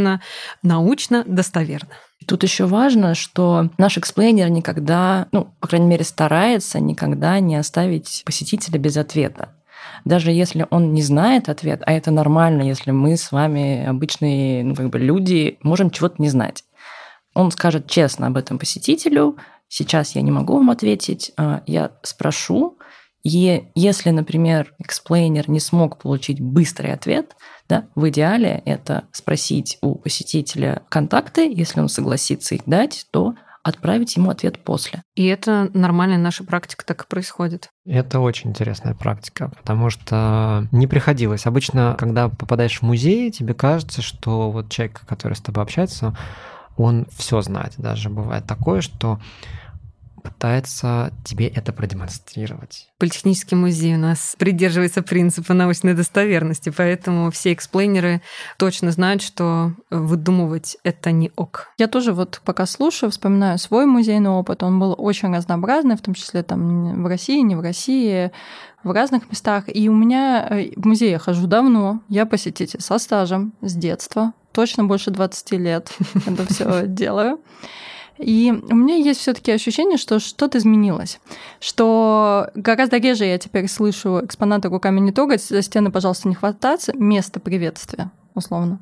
научно 0.64 1.24
достоверно. 1.26 1.90
Тут 2.26 2.44
еще 2.44 2.66
важно, 2.66 3.16
что 3.16 3.70
наш 3.78 3.98
explainer 3.98 4.50
никогда, 4.50 5.28
ну, 5.32 5.54
по 5.60 5.68
крайней 5.68 5.88
мере, 5.88 6.04
старается 6.04 6.80
никогда 6.80 7.40
не 7.40 7.56
оставить 7.56 8.24
посетителя 8.26 8.80
без 8.80 8.98
ответа. 8.98 9.50
Даже 10.04 10.32
если 10.32 10.66
он 10.70 10.94
не 10.94 11.02
знает 11.02 11.50
ответ, 11.50 11.82
а 11.86 11.92
это 11.92 12.12
нормально, 12.12 12.64
если 12.64 12.92
мы 12.92 13.18
с 13.18 13.32
вами 13.32 13.86
обычные 13.86 14.64
ну, 14.64 14.76
как 14.76 14.90
бы 14.90 15.00
люди 15.00 15.58
можем 15.64 15.90
чего-то 15.90 16.16
не 16.22 16.30
знать. 16.30 16.64
Он 17.34 17.52
скажет 17.52 17.88
честно 17.88 18.28
об 18.28 18.38
этом 18.38 18.58
посетителю, 18.58 19.38
сейчас 19.68 20.16
я 20.16 20.22
не 20.22 20.32
могу 20.32 20.56
вам 20.56 20.70
ответить, 20.70 21.32
а 21.38 21.62
я 21.66 21.92
спрошу, 22.02 22.78
и 23.24 23.68
если, 23.76 24.12
например, 24.12 24.74
explainer 24.80 25.50
не 25.50 25.60
смог 25.60 25.98
получить 26.00 26.40
быстрый 26.40 26.94
ответ, 26.94 27.36
да, 27.68 27.88
в 27.96 28.08
идеале 28.10 28.62
это 28.66 29.06
спросить 29.12 29.78
у 29.82 29.96
посетителя 29.96 30.84
контакты, 30.90 31.52
если 31.54 31.80
он 31.80 31.90
согласится 31.90 32.56
их 32.56 32.62
дать, 32.66 33.06
то 33.12 33.36
отправить 33.68 34.16
ему 34.16 34.30
ответ 34.30 34.64
после. 34.64 35.04
И 35.16 35.26
это 35.26 35.70
нормальная 35.74 36.18
наша 36.18 36.46
практика, 36.46 36.86
так 36.86 37.04
и 37.04 37.08
происходит. 37.08 37.70
Это 37.86 38.22
очень 38.22 38.52
интересная 38.52 38.94
практика, 38.94 39.52
потому 39.58 39.90
что 39.90 40.68
не 40.72 40.88
приходилось. 40.88 41.46
Обычно, 41.46 41.96
когда 42.00 42.30
попадаешь 42.30 42.80
в 42.80 42.84
музей, 42.84 43.30
тебе 43.30 43.54
кажется, 43.54 44.02
что 44.02 44.52
вот 44.52 44.70
человек, 44.70 45.02
который 45.06 45.34
с 45.34 45.42
тобой 45.42 45.64
общается, 45.64 46.16
он 46.78 47.08
все 47.12 47.42
знает. 47.42 47.74
Даже 47.78 48.10
бывает 48.10 48.46
такое, 48.46 48.80
что 48.80 49.20
пытается 50.32 51.14
тебе 51.24 51.48
это 51.48 51.74
продемонстрировать. 51.74 52.90
Политехнический 52.98 53.56
музей 53.58 53.96
у 53.96 54.00
нас 54.00 54.36
придерживается 54.38 55.02
принципа 55.02 55.54
научной 55.54 55.94
достоверности, 55.94 56.74
поэтому 56.76 57.32
все 57.32 57.54
эксплейнеры 57.54 58.22
точно 58.58 58.92
знают, 58.92 59.22
что 59.22 59.74
выдумывать 59.90 60.78
это 60.84 61.12
не 61.12 61.32
ок. 61.36 61.70
Я 61.78 61.88
тоже 61.88 62.14
вот 62.14 62.42
пока 62.44 62.66
слушаю, 62.66 63.12
вспоминаю 63.12 63.58
свой 63.58 63.86
музейный 63.86 64.30
опыт. 64.30 64.64
Он 64.64 64.80
был 64.80 64.96
очень 64.98 65.34
разнообразный, 65.34 65.96
в 65.96 66.02
том 66.02 66.14
числе 66.14 66.44
там 66.44 67.04
в 67.04 67.08
России, 67.08 67.42
не 67.42 67.56
в 67.56 67.62
России, 67.62 68.32
в 68.84 68.92
разных 68.92 69.30
местах. 69.30 69.66
И 69.68 69.90
у 69.90 69.94
меня 69.94 70.48
э, 70.50 70.72
в 70.76 70.86
музей 70.86 71.12
я 71.12 71.20
хожу 71.20 71.48
давно, 71.48 72.02
я 72.10 72.26
посетитель 72.26 72.82
со 72.82 72.98
стажем 73.00 73.54
с 73.62 73.74
детства, 73.74 74.34
точно 74.52 74.86
больше 74.86 75.12
20 75.12 75.52
лет 75.52 75.92
это 76.26 76.46
все 76.52 76.88
делаю. 76.88 77.40
И 78.18 78.52
у 78.70 78.76
меня 78.76 78.96
есть 78.96 79.20
все-таки 79.20 79.52
ощущение, 79.52 79.98
что 79.98 80.20
что-то 80.20 80.58
изменилось. 80.58 81.20
Что 81.60 82.50
гораздо 82.56 82.98
реже 82.98 83.26
я 83.26 83.38
теперь 83.38 83.68
слышу 83.68 84.22
экспонаты 84.24 84.70
руками 84.70 85.00
не 85.00 85.12
трогать, 85.12 85.44
за 85.44 85.62
стены, 85.62 85.92
пожалуйста, 85.92 86.28
не 86.28 86.36
хвататься, 86.36 86.94
место 86.96 87.40
приветствия 87.40 88.12
условно. 88.38 88.80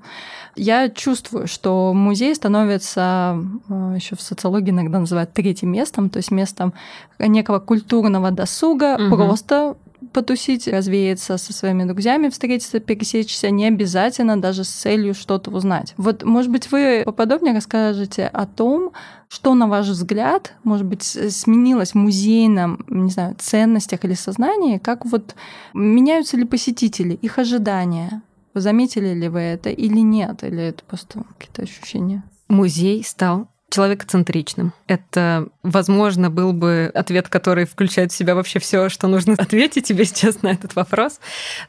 Я 0.56 0.90
чувствую, 0.90 1.48
что 1.48 1.94
музей 1.94 2.36
становится, 2.36 3.40
э, 3.70 3.94
еще 3.96 4.16
в 4.16 4.22
социологии 4.22 4.70
иногда 4.70 5.00
называют 5.00 5.34
третьим 5.34 5.72
местом, 5.72 6.10
то 6.10 6.18
есть 6.18 6.30
местом 6.30 6.74
некого 7.20 7.60
культурного 7.60 8.32
досуга, 8.32 8.96
угу. 8.96 9.16
просто 9.16 9.78
потусить, 10.14 10.68
развеяться 10.68 11.38
со 11.38 11.54
своими 11.54 11.84
друзьями, 11.84 12.30
встретиться, 12.30 12.80
пересечься, 12.80 13.50
не 13.50 13.68
обязательно 13.68 14.40
даже 14.40 14.64
с 14.64 14.70
целью 14.70 15.14
что-то 15.14 15.52
узнать. 15.52 15.94
Вот, 15.98 16.24
может 16.24 16.52
быть, 16.52 16.72
вы 16.72 17.04
поподробнее 17.06 17.54
расскажете 17.54 18.28
о 18.28 18.46
том, 18.46 18.92
что, 19.28 19.54
на 19.54 19.68
ваш 19.68 19.88
взгляд, 19.88 20.54
может 20.64 20.86
быть, 20.86 21.04
сменилось 21.04 21.92
в 21.92 21.96
музейном, 21.96 22.86
не 22.88 23.12
знаю, 23.12 23.36
ценностях 23.38 24.06
или 24.06 24.14
сознании, 24.14 24.78
как 24.78 25.06
вот 25.06 25.36
меняются 25.74 26.38
ли 26.38 26.46
посетители, 26.46 27.14
их 27.14 27.40
ожидания? 27.40 28.22
Заметили 28.54 29.14
ли 29.14 29.28
вы 29.28 29.40
это 29.42 29.70
или 29.70 30.00
нет? 30.00 30.44
Или 30.44 30.64
это 30.64 30.84
просто 30.86 31.24
какие-то 31.38 31.64
ощущения? 31.64 32.24
Музей 32.48 33.04
стал 33.04 33.50
человекоцентричным. 33.70 34.74
Это, 34.88 35.50
возможно, 35.64 36.30
был 36.30 36.54
бы 36.54 36.92
ответ, 36.94 37.30
который 37.30 37.66
включает 37.66 38.12
в 38.12 38.16
себя 38.16 38.36
вообще 38.36 38.60
все, 38.60 38.90
что 38.90 39.08
нужно 39.08 39.34
ответить 39.38 39.86
тебе 39.86 40.06
сейчас 40.06 40.42
на 40.42 40.50
этот 40.50 40.76
вопрос. 40.76 41.20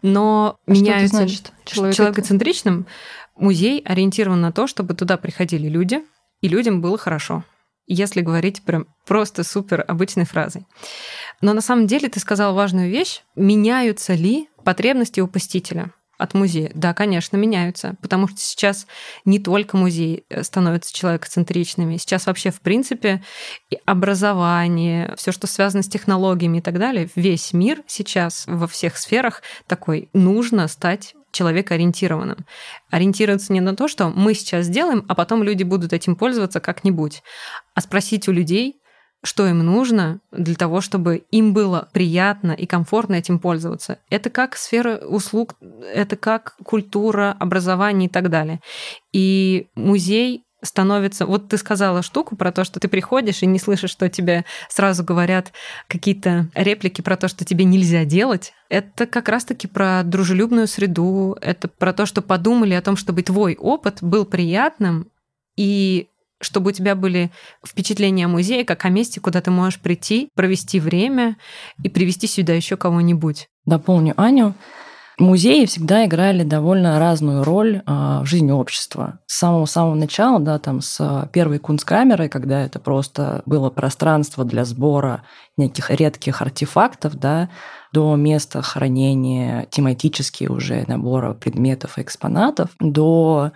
Но 0.02 0.58
а 0.66 0.70
меняется 0.70 1.16
значит 1.16 1.52
человек... 1.64 1.96
человекоцентричным. 1.96 2.86
Музей 3.36 3.80
ориентирован 3.80 4.40
на 4.40 4.52
то, 4.52 4.66
чтобы 4.66 4.94
туда 4.94 5.16
приходили 5.16 5.68
люди, 5.68 6.02
и 6.40 6.48
людям 6.48 6.80
было 6.80 6.96
хорошо. 6.96 7.44
Если 7.86 8.20
говорить 8.20 8.62
прям 8.62 8.86
просто 9.06 9.44
супер 9.44 9.84
обычной 9.86 10.24
фразой. 10.24 10.66
Но 11.40 11.52
на 11.52 11.60
самом 11.60 11.86
деле 11.86 12.08
ты 12.08 12.18
сказал 12.18 12.54
важную 12.54 12.90
вещь. 12.90 13.22
Меняются 13.36 14.14
ли 14.14 14.48
потребности 14.64 15.20
у 15.20 15.28
посетителя? 15.28 15.92
От 16.18 16.34
музея? 16.34 16.70
Да, 16.74 16.94
конечно, 16.94 17.36
меняются, 17.36 17.96
потому 18.00 18.28
что 18.28 18.38
сейчас 18.38 18.86
не 19.24 19.38
только 19.38 19.76
музей 19.76 20.24
э, 20.28 20.42
становятся 20.42 20.94
человекоцентричными, 20.94 21.96
сейчас 21.96 22.26
вообще, 22.26 22.50
в 22.50 22.60
принципе, 22.60 23.22
и 23.70 23.78
образование, 23.86 25.14
все, 25.16 25.32
что 25.32 25.46
связано 25.46 25.82
с 25.82 25.88
технологиями 25.88 26.58
и 26.58 26.62
так 26.62 26.78
далее, 26.78 27.08
весь 27.14 27.52
мир 27.52 27.82
сейчас 27.86 28.44
во 28.46 28.66
всех 28.66 28.96
сферах 28.96 29.42
такой, 29.66 30.08
нужно 30.12 30.68
стать 30.68 31.14
человекоориентированным. 31.32 32.46
Ориентироваться 32.90 33.52
не 33.52 33.60
на 33.60 33.76
то, 33.76 33.88
что 33.88 34.08
мы 34.08 34.34
сейчас 34.34 34.66
сделаем, 34.66 35.04
а 35.08 35.14
потом 35.14 35.42
люди 35.42 35.64
будут 35.64 35.92
этим 35.92 36.16
пользоваться 36.16 36.60
как-нибудь, 36.60 37.22
а 37.74 37.80
спросить 37.82 38.26
у 38.28 38.32
людей, 38.32 38.80
что 39.22 39.46
им 39.46 39.58
нужно 39.58 40.20
для 40.30 40.54
того, 40.54 40.80
чтобы 40.80 41.24
им 41.30 41.52
было 41.52 41.88
приятно 41.92 42.52
и 42.52 42.66
комфортно 42.66 43.14
этим 43.14 43.38
пользоваться. 43.38 43.98
Это 44.10 44.30
как 44.30 44.56
сфера 44.56 44.98
услуг, 44.98 45.56
это 45.92 46.16
как 46.16 46.56
культура, 46.64 47.36
образование 47.38 48.08
и 48.08 48.12
так 48.12 48.30
далее. 48.30 48.60
И 49.12 49.68
музей 49.74 50.44
становится... 50.62 51.26
Вот 51.26 51.48
ты 51.48 51.56
сказала 51.56 52.02
штуку 52.02 52.36
про 52.36 52.52
то, 52.52 52.64
что 52.64 52.80
ты 52.80 52.88
приходишь 52.88 53.42
и 53.42 53.46
не 53.46 53.58
слышишь, 53.58 53.90
что 53.90 54.08
тебе 54.08 54.44
сразу 54.68 55.04
говорят 55.04 55.52
какие-то 55.88 56.48
реплики 56.54 57.00
про 57.00 57.16
то, 57.16 57.28
что 57.28 57.44
тебе 57.44 57.64
нельзя 57.64 58.04
делать. 58.04 58.52
Это 58.68 59.06
как 59.06 59.28
раз-таки 59.28 59.66
про 59.66 60.02
дружелюбную 60.04 60.66
среду, 60.66 61.36
это 61.40 61.68
про 61.68 61.92
то, 61.92 62.06
что 62.06 62.22
подумали 62.22 62.74
о 62.74 62.82
том, 62.82 62.96
чтобы 62.96 63.22
твой 63.22 63.56
опыт 63.56 63.98
был 64.02 64.24
приятным, 64.24 65.10
и 65.56 66.08
чтобы 66.40 66.70
у 66.70 66.72
тебя 66.72 66.94
были 66.94 67.30
впечатления 67.66 68.26
о 68.26 68.28
музее 68.28 68.64
как 68.64 68.84
о 68.84 68.88
месте, 68.88 69.20
куда 69.20 69.40
ты 69.40 69.50
можешь 69.50 69.80
прийти, 69.80 70.30
провести 70.34 70.80
время 70.80 71.36
и 71.82 71.88
привести 71.88 72.26
сюда 72.26 72.52
еще 72.52 72.76
кого-нибудь. 72.76 73.48
Дополню 73.64 74.14
Аню. 74.16 74.54
Музеи 75.18 75.64
всегда 75.64 76.04
играли 76.04 76.42
довольно 76.42 76.98
разную 76.98 77.42
роль 77.42 77.80
а, 77.86 78.20
в 78.22 78.26
жизни 78.26 78.50
общества. 78.50 79.20
С 79.26 79.38
самого-самого 79.38 79.94
начала, 79.94 80.38
да, 80.40 80.58
там 80.58 80.82
с 80.82 81.30
первой 81.32 81.58
кунсткамерой, 81.58 82.28
когда 82.28 82.60
это 82.60 82.78
просто 82.78 83.42
было 83.46 83.70
пространство 83.70 84.44
для 84.44 84.66
сбора 84.66 85.24
неких 85.56 85.90
редких 85.90 86.42
артефактов, 86.42 87.14
да, 87.14 87.48
до 87.94 88.14
места 88.14 88.60
хранения 88.60 89.66
тематические 89.70 90.50
уже 90.50 90.84
набора 90.86 91.32
предметов 91.32 91.96
и 91.96 92.02
экспонатов, 92.02 92.68
до 92.78 93.52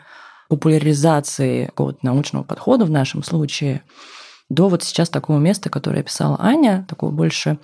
популяризации 0.51 1.67
какого-то 1.67 2.01
научного 2.03 2.43
подхода 2.43 2.85
в 2.85 2.91
нашем 2.91 3.23
случае 3.23 3.83
до 4.51 4.69
вот 4.69 4.83
сейчас 4.83 5.09
такого 5.09 5.39
места, 5.39 5.71
которое 5.71 6.03
писала 6.03 6.37
Аня, 6.41 6.85
такого 6.89 7.13
больше 7.13 7.59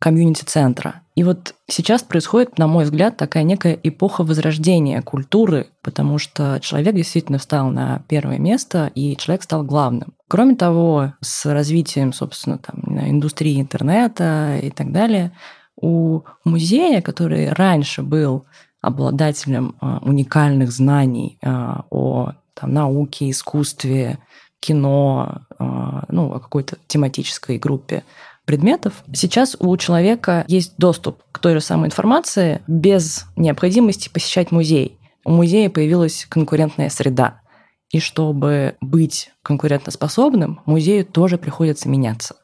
комьюнити-центра. 0.00 1.02
И 1.14 1.22
вот 1.22 1.54
сейчас 1.68 2.02
происходит, 2.02 2.58
на 2.58 2.66
мой 2.66 2.84
взгляд, 2.84 3.16
такая 3.16 3.44
некая 3.44 3.78
эпоха 3.82 4.24
возрождения 4.24 5.00
культуры, 5.00 5.68
потому 5.82 6.18
что 6.18 6.58
человек 6.60 6.94
действительно 6.96 7.38
встал 7.38 7.70
на 7.70 8.04
первое 8.08 8.38
место, 8.38 8.90
и 8.94 9.16
человек 9.16 9.44
стал 9.44 9.62
главным. 9.62 10.14
Кроме 10.28 10.56
того, 10.56 11.14
с 11.22 11.46
развитием, 11.50 12.12
собственно, 12.12 12.58
там, 12.58 12.98
индустрии 13.08 13.60
интернета 13.60 14.58
и 14.62 14.70
так 14.70 14.92
далее, 14.92 15.32
у 15.80 16.22
музея, 16.44 17.00
который 17.00 17.52
раньше 17.52 18.02
был 18.02 18.46
обладателем 18.86 19.74
а, 19.80 19.98
уникальных 20.02 20.70
знаний 20.70 21.38
а, 21.42 21.84
о 21.90 22.32
там, 22.54 22.72
науке, 22.72 23.28
искусстве, 23.30 24.18
кино, 24.60 25.42
а, 25.58 26.04
ну, 26.08 26.32
о 26.32 26.38
какой-то 26.38 26.78
тематической 26.86 27.58
группе 27.58 28.04
предметов. 28.44 29.02
Сейчас 29.12 29.56
у 29.58 29.76
человека 29.76 30.44
есть 30.46 30.74
доступ 30.78 31.20
к 31.32 31.40
той 31.40 31.54
же 31.54 31.60
самой 31.60 31.88
информации 31.88 32.62
без 32.68 33.26
необходимости 33.34 34.08
посещать 34.08 34.52
музей. 34.52 34.98
У 35.24 35.32
музея 35.32 35.68
появилась 35.68 36.24
конкурентная 36.28 36.88
среда. 36.88 37.40
И 37.90 37.98
чтобы 37.98 38.76
быть 38.80 39.30
конкурентоспособным, 39.42 40.60
музею 40.64 41.04
тоже 41.04 41.38
приходится 41.38 41.88
меняться, 41.88 42.36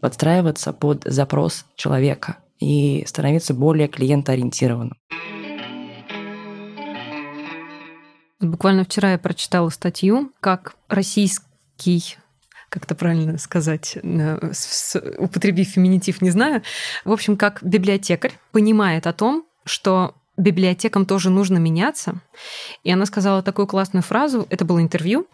подстраиваться 0.00 0.72
под 0.72 1.02
запрос 1.04 1.64
человека 1.74 2.36
и 2.60 3.04
становиться 3.06 3.52
более 3.52 3.88
клиентоориентированным. 3.88 4.96
Буквально 8.40 8.84
вчера 8.84 9.12
я 9.12 9.18
прочитала 9.18 9.68
статью, 9.68 10.32
как 10.40 10.76
российский 10.88 12.16
как 12.70 12.84
это 12.84 12.94
правильно 12.94 13.38
сказать, 13.38 13.96
употребив 13.96 15.68
феминитив, 15.68 16.20
не 16.20 16.28
знаю. 16.28 16.62
В 17.06 17.12
общем, 17.12 17.38
как 17.38 17.62
библиотекарь 17.62 18.38
понимает 18.52 19.06
о 19.06 19.14
том, 19.14 19.46
что 19.64 20.14
библиотекам 20.36 21.06
тоже 21.06 21.30
нужно 21.30 21.58
меняться. 21.58 22.20
И 22.84 22.90
она 22.90 23.06
сказала 23.06 23.42
такую 23.42 23.66
классную 23.66 24.02
фразу, 24.02 24.46
это 24.50 24.64
было 24.64 24.80
интервью, 24.80 25.26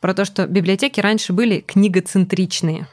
про 0.00 0.14
то, 0.14 0.24
что 0.24 0.46
библиотеки 0.46 1.00
раньше 1.00 1.32
были 1.32 1.60
книгоцентричные. 1.60 2.88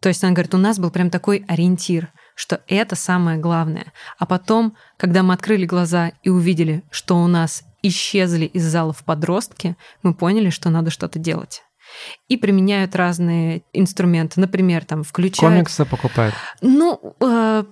То 0.00 0.08
есть 0.08 0.22
она 0.22 0.32
говорит, 0.32 0.54
у 0.54 0.58
нас 0.58 0.78
был 0.78 0.90
прям 0.90 1.10
такой 1.10 1.44
ориентир, 1.48 2.12
что 2.34 2.62
это 2.68 2.94
самое 2.94 3.38
главное. 3.38 3.92
А 4.18 4.26
потом, 4.26 4.76
когда 4.96 5.22
мы 5.22 5.34
открыли 5.34 5.66
глаза 5.66 6.12
и 6.22 6.28
увидели, 6.28 6.84
что 6.90 7.16
у 7.16 7.26
нас 7.26 7.64
исчезли 7.82 8.46
из 8.46 8.64
залов 8.64 9.04
подростки, 9.04 9.76
мы 10.02 10.14
поняли, 10.14 10.50
что 10.50 10.70
надо 10.70 10.90
что-то 10.90 11.18
делать 11.18 11.62
и 12.28 12.36
применяют 12.36 12.94
разные 12.94 13.62
инструменты. 13.72 14.40
Например, 14.40 14.84
там 14.84 15.04
включают... 15.04 15.54
Комиксы 15.54 15.84
покупают. 15.84 16.34
Ну, 16.60 17.14
э, 17.20 17.64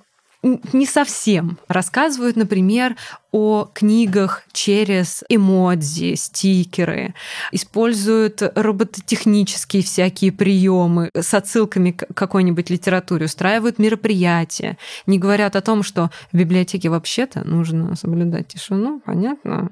не 0.73 0.87
совсем. 0.87 1.59
Рассказывают, 1.69 2.37
например, 2.37 2.97
о 3.33 3.69
книгах 3.75 4.45
через 4.53 5.23
эмодзи, 5.29 6.15
стикеры, 6.15 7.15
используют 7.53 8.43
робототехнические 8.55 9.83
всякие 9.83 10.33
приемы 10.33 11.11
с 11.15 11.35
отсылками 11.35 11.91
к 11.91 12.07
какой-нибудь 12.15 12.71
литературе, 12.71 13.27
устраивают 13.27 13.79
мероприятия, 13.79 14.79
не 15.07 15.19
говорят 15.19 15.55
о 15.57 15.61
том, 15.61 15.83
что 15.83 16.11
в 16.33 16.37
библиотеке 16.37 16.89
вообще-то 16.89 17.47
нужно 17.47 17.95
соблюдать 17.97 18.49
тишину, 18.49 19.03
понятно, 19.05 19.69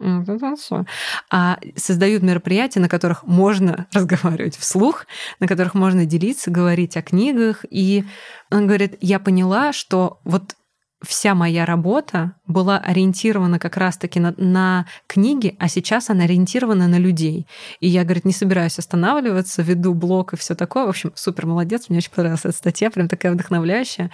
а 1.31 1.59
создают 1.77 2.23
мероприятия, 2.23 2.81
на 2.81 2.89
которых 2.89 3.25
можно 3.25 3.87
разговаривать 3.93 4.59
вслух, 4.59 5.07
на 5.41 5.47
которых 5.47 5.75
можно 5.75 6.05
делиться, 6.05 6.51
говорить 6.51 6.97
о 6.97 7.03
книгах, 7.03 7.65
и 7.71 8.05
он 8.51 8.67
говорит, 8.67 8.97
я 9.01 9.19
поняла, 9.19 9.73
что 9.73 10.21
вот 10.25 10.55
вся 11.07 11.35
моя 11.35 11.65
работа 11.65 12.33
была 12.47 12.79
ориентирована 12.79 13.59
как 13.59 13.77
раз-таки 13.77 14.21
на, 14.21 14.35
на 14.37 14.87
книги, 15.07 15.57
а 15.59 15.69
сейчас 15.69 16.11
она 16.11 16.25
ориентирована 16.25 16.89
на 16.89 16.99
людей. 16.99 17.47
И 17.81 17.89
я, 17.89 18.05
говорит, 18.05 18.25
не 18.25 18.33
собираюсь 18.33 18.79
останавливаться, 18.79 19.63
веду 19.63 19.95
блог 19.95 20.33
и 20.33 20.37
все 20.37 20.55
такое. 20.55 20.87
В 20.87 20.89
общем, 20.89 21.13
супер 21.15 21.47
молодец, 21.47 21.89
мне 21.89 21.99
очень 21.99 22.11
понравилась 22.11 22.45
эта 22.45 22.57
статья, 22.57 22.91
прям 22.91 23.09
такая 23.09 23.33
вдохновляющая. 23.33 24.11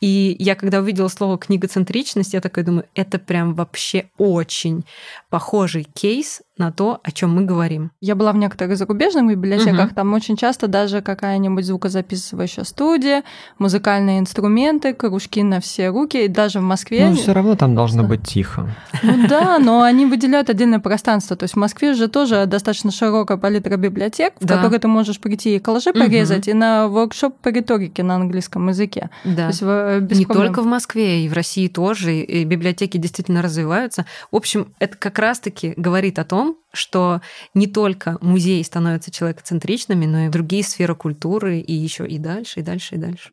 И 0.00 0.36
я, 0.38 0.54
когда 0.54 0.80
увидела 0.80 1.08
слово 1.08 1.38
книгоцентричность, 1.38 2.34
я 2.34 2.40
такая 2.40 2.64
думаю, 2.64 2.86
это 2.94 3.18
прям 3.18 3.54
вообще 3.54 4.10
очень 4.18 4.84
похожий 5.30 5.84
кейс 5.94 6.42
на 6.62 6.70
то, 6.70 7.00
о 7.02 7.10
чем 7.10 7.34
мы 7.34 7.44
говорим. 7.44 7.90
Я 8.00 8.14
была 8.14 8.32
в 8.32 8.36
некоторых 8.36 8.76
зарубежных 8.76 9.26
библиотеках, 9.26 9.86
угу. 9.86 9.94
там 9.94 10.12
очень 10.14 10.36
часто 10.36 10.68
даже 10.68 11.02
какая-нибудь 11.02 11.64
звукозаписывающая 11.64 12.62
студия, 12.62 13.24
музыкальные 13.58 14.20
инструменты, 14.20 14.94
кружки 14.94 15.42
на 15.42 15.60
все 15.60 15.88
руки, 15.88 16.24
и 16.24 16.28
даже 16.28 16.60
в 16.60 16.62
Москве... 16.62 17.08
Ну, 17.08 17.16
все 17.16 17.32
равно 17.32 17.56
там 17.56 17.74
должно 17.74 18.04
быть 18.04 18.22
тихо. 18.22 18.70
Ну 19.02 19.26
да, 19.26 19.58
но 19.58 19.82
они 19.82 20.06
выделяют 20.06 20.50
отдельное 20.50 20.78
пространство. 20.78 21.36
То 21.36 21.44
есть 21.44 21.54
в 21.54 21.58
Москве 21.58 21.94
же 21.94 22.06
тоже 22.06 22.46
достаточно 22.46 22.92
широкая 22.92 23.38
палитра 23.38 23.76
библиотек, 23.76 24.34
в 24.38 24.44
да. 24.44 24.54
которые 24.54 24.78
ты 24.78 24.86
можешь 24.86 25.18
прийти 25.18 25.56
и 25.56 25.58
коллажи 25.58 25.92
порезать, 25.92 26.46
угу. 26.46 26.50
и 26.50 26.54
на 26.54 26.86
воркшоп 26.86 27.36
по 27.38 27.48
риторике 27.48 28.04
на 28.04 28.14
английском 28.14 28.68
языке. 28.68 29.10
Да. 29.24 29.34
То 29.34 29.48
есть, 29.48 29.62
э, 29.62 30.08
Не 30.12 30.26
проблем. 30.26 30.46
только 30.46 30.62
в 30.62 30.66
Москве, 30.66 31.24
и 31.24 31.28
в 31.28 31.32
России 31.32 31.66
тоже, 31.66 32.18
и 32.18 32.44
библиотеки 32.44 32.98
действительно 32.98 33.42
развиваются. 33.42 34.06
В 34.30 34.36
общем, 34.36 34.68
это 34.78 34.96
как 34.96 35.18
раз-таки 35.18 35.74
говорит 35.76 36.20
о 36.20 36.24
том, 36.24 36.51
что 36.72 37.20
не 37.54 37.66
только 37.66 38.18
музеи 38.20 38.62
становятся 38.62 39.10
человекоцентричными, 39.10 40.06
но 40.06 40.20
и 40.20 40.28
другие 40.28 40.64
сферы 40.64 40.94
культуры, 40.94 41.58
и 41.58 41.72
еще 41.72 42.06
и 42.06 42.18
дальше, 42.18 42.60
и 42.60 42.62
дальше, 42.62 42.96
и 42.96 42.98
дальше. 42.98 43.30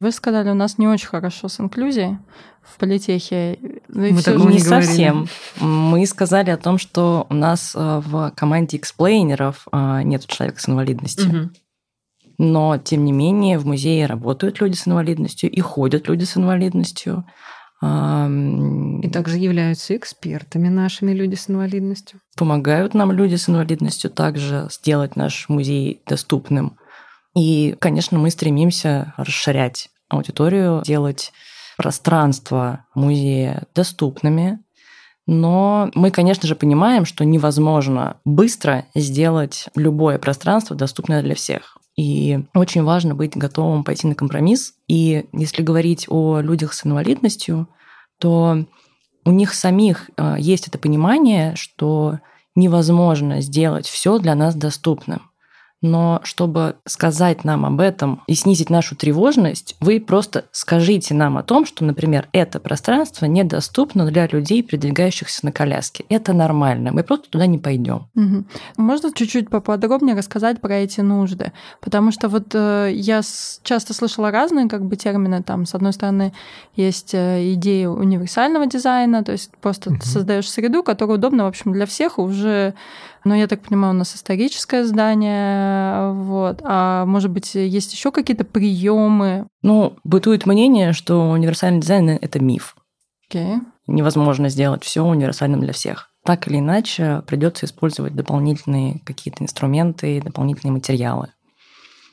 Вы 0.00 0.12
сказали, 0.12 0.50
у 0.50 0.54
нас 0.54 0.78
не 0.78 0.86
очень 0.86 1.08
хорошо 1.08 1.48
с 1.48 1.58
инклюзией 1.58 2.18
в 2.62 2.78
политехе. 2.78 3.58
Мы 3.88 4.14
все 4.14 4.36
не, 4.36 4.46
не 4.46 4.58
совсем. 4.60 5.26
Мы 5.60 6.06
сказали 6.06 6.50
о 6.50 6.56
том, 6.56 6.78
что 6.78 7.26
у 7.28 7.34
нас 7.34 7.72
э, 7.74 8.02
в 8.04 8.32
команде 8.36 8.76
эксплейнеров 8.76 9.66
э, 9.72 10.02
нет 10.04 10.24
человека 10.26 10.60
с 10.60 10.68
инвалидностью. 10.68 11.28
Угу. 11.28 11.50
Но, 12.38 12.78
тем 12.78 13.04
не 13.04 13.12
менее, 13.12 13.58
в 13.58 13.66
музее 13.66 14.06
работают 14.06 14.60
люди 14.60 14.76
с 14.76 14.86
инвалидностью 14.86 15.50
и 15.50 15.60
ходят 15.60 16.06
люди 16.06 16.22
с 16.22 16.36
инвалидностью. 16.36 17.26
И 17.80 19.08
также 19.10 19.38
являются 19.38 19.96
экспертами 19.96 20.68
нашими 20.68 21.12
люди 21.12 21.36
с 21.36 21.48
инвалидностью. 21.48 22.20
Помогают 22.36 22.94
нам 22.94 23.12
люди 23.12 23.36
с 23.36 23.48
инвалидностью 23.48 24.10
также 24.10 24.66
сделать 24.70 25.14
наш 25.14 25.48
музей 25.48 26.02
доступным. 26.06 26.76
И, 27.36 27.76
конечно, 27.78 28.18
мы 28.18 28.30
стремимся 28.30 29.14
расширять 29.16 29.90
аудиторию, 30.08 30.82
делать 30.84 31.32
пространство 31.76 32.86
музея 32.94 33.68
доступными. 33.74 34.58
Но 35.26 35.90
мы, 35.94 36.10
конечно 36.10 36.48
же, 36.48 36.56
понимаем, 36.56 37.04
что 37.04 37.24
невозможно 37.24 38.16
быстро 38.24 38.86
сделать 38.94 39.68
любое 39.76 40.18
пространство 40.18 40.74
доступное 40.74 41.22
для 41.22 41.36
всех. 41.36 41.76
И 41.98 42.38
очень 42.54 42.84
важно 42.84 43.16
быть 43.16 43.36
готовым 43.36 43.82
пойти 43.82 44.06
на 44.06 44.14
компромисс. 44.14 44.74
И 44.86 45.26
если 45.32 45.64
говорить 45.64 46.06
о 46.08 46.38
людях 46.38 46.72
с 46.72 46.86
инвалидностью, 46.86 47.68
то 48.20 48.64
у 49.24 49.30
них 49.32 49.52
самих 49.52 50.08
э, 50.16 50.36
есть 50.38 50.68
это 50.68 50.78
понимание, 50.78 51.56
что 51.56 52.20
невозможно 52.54 53.40
сделать 53.40 53.88
все 53.88 54.20
для 54.20 54.36
нас 54.36 54.54
доступным 54.54 55.27
но 55.80 56.20
чтобы 56.24 56.76
сказать 56.84 57.44
нам 57.44 57.64
об 57.64 57.80
этом 57.80 58.22
и 58.26 58.34
снизить 58.34 58.70
нашу 58.70 58.96
тревожность, 58.96 59.76
вы 59.80 60.00
просто 60.00 60.46
скажите 60.50 61.14
нам 61.14 61.38
о 61.38 61.42
том, 61.42 61.64
что, 61.66 61.84
например, 61.84 62.28
это 62.32 62.58
пространство 62.58 63.26
недоступно 63.26 64.06
для 64.06 64.26
людей, 64.26 64.62
передвигающихся 64.62 65.44
на 65.44 65.52
коляске. 65.52 66.04
Это 66.08 66.32
нормально, 66.32 66.90
мы 66.92 67.04
просто 67.04 67.30
туда 67.30 67.46
не 67.46 67.58
пойдем. 67.58 68.08
Угу. 68.14 68.44
Можно 68.76 69.12
чуть-чуть 69.12 69.50
поподробнее 69.50 70.16
рассказать 70.16 70.60
про 70.60 70.74
эти 70.76 71.00
нужды? 71.00 71.52
Потому 71.80 72.10
что 72.10 72.28
вот 72.28 72.54
э, 72.54 72.90
я 72.92 73.20
часто 73.62 73.94
слышала 73.94 74.30
разные 74.30 74.68
как 74.68 74.84
бы 74.84 74.96
термины. 74.96 75.42
Там, 75.42 75.66
с 75.66 75.74
одной 75.74 75.92
стороны, 75.92 76.32
есть 76.74 77.14
э, 77.14 77.52
идея 77.54 77.88
универсального 77.88 78.66
дизайна, 78.66 79.22
то 79.22 79.32
есть 79.32 79.50
просто 79.60 79.90
угу. 79.90 80.00
создаешь 80.02 80.50
среду, 80.50 80.82
которая 80.82 81.18
удобна, 81.18 81.44
в 81.44 81.48
общем, 81.48 81.72
для 81.72 81.86
всех, 81.86 82.18
уже 82.18 82.74
но 83.24 83.34
я 83.34 83.46
так 83.46 83.62
понимаю, 83.62 83.94
у 83.94 83.96
нас 83.96 84.14
историческое 84.14 84.84
здание, 84.84 86.12
вот. 86.12 86.60
А 86.64 87.04
может 87.06 87.30
быть, 87.30 87.54
есть 87.54 87.92
еще 87.92 88.10
какие-то 88.10 88.44
приемы? 88.44 89.46
Ну, 89.62 89.96
бытует 90.04 90.46
мнение, 90.46 90.92
что 90.92 91.30
универсальный 91.30 91.80
дизайн 91.80 92.10
это 92.10 92.40
миф. 92.40 92.76
Okay. 93.30 93.56
Невозможно 93.86 94.48
сделать 94.48 94.84
все 94.84 95.02
универсальным 95.02 95.60
для 95.60 95.72
всех. 95.72 96.10
Так 96.24 96.48
или 96.48 96.58
иначе, 96.58 97.22
придется 97.26 97.66
использовать 97.66 98.14
дополнительные 98.14 99.00
какие-то 99.04 99.42
инструменты, 99.44 100.20
дополнительные 100.20 100.72
материалы. 100.72 101.28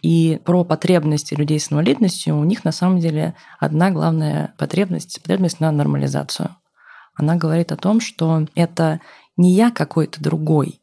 И 0.02 0.40
про 0.46 0.64
потребности 0.64 1.34
людей 1.34 1.60
с 1.60 1.72
инвалидностью 1.72 2.38
у 2.38 2.44
них 2.44 2.64
на 2.64 2.72
самом 2.72 3.00
деле 3.00 3.34
одна 3.60 3.92
главная 3.92 4.54
потребность– 4.58 5.22
потребность 5.24 5.60
на 5.60 5.72
нормализацию. 5.72 6.56
Она 7.16 7.36
говорит 7.36 7.72
о 7.72 7.78
том, 7.78 8.00
что 8.00 8.46
это 8.56 9.02
не 9.36 9.54
я 9.54 9.72
какой-то 9.72 10.22
другой, 10.22 10.80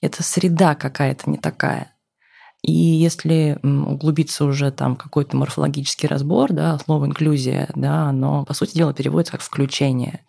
это 0.00 0.22
среда 0.22 0.74
какая-то 0.74 1.30
не 1.30 1.38
такая. 1.38 1.92
И 2.62 2.72
если 2.72 3.58
углубиться 3.62 4.44
уже 4.44 4.72
там 4.72 4.96
какой-то 4.96 5.36
морфологический 5.36 6.08
разбор, 6.08 6.52
да, 6.52 6.78
слово 6.78 7.06
инклюзия, 7.06 7.68
да, 7.74 8.08
оно, 8.08 8.44
по 8.44 8.54
сути 8.54 8.74
дела, 8.74 8.92
переводится 8.92 9.32
как 9.32 9.42
включение. 9.42 10.24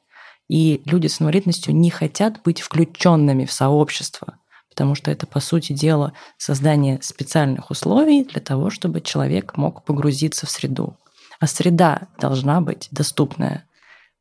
И 0.48 0.82
люди 0.86 1.08
с 1.08 1.20
инвалидностью 1.20 1.76
не 1.76 1.90
хотят 1.90 2.42
быть 2.44 2.62
включенными 2.62 3.46
в 3.46 3.52
сообщество, 3.52 4.38
потому 4.70 4.94
что 4.96 5.10
это, 5.10 5.26
по 5.26 5.40
сути 5.40 5.74
дела, 5.74 6.14
создание 6.38 7.00
специальных 7.02 7.72
условий 7.72 8.24
для 8.24 8.40
того, 8.40 8.70
чтобы 8.70 9.02
человек 9.02 9.58
мог 9.58 9.84
погрузиться 9.84 10.46
в 10.46 10.52
среду. 10.52 10.96
А 11.40 11.48
среда 11.48 12.08
должна 12.20 12.62
быть 12.62 12.88
доступная. 12.92 13.66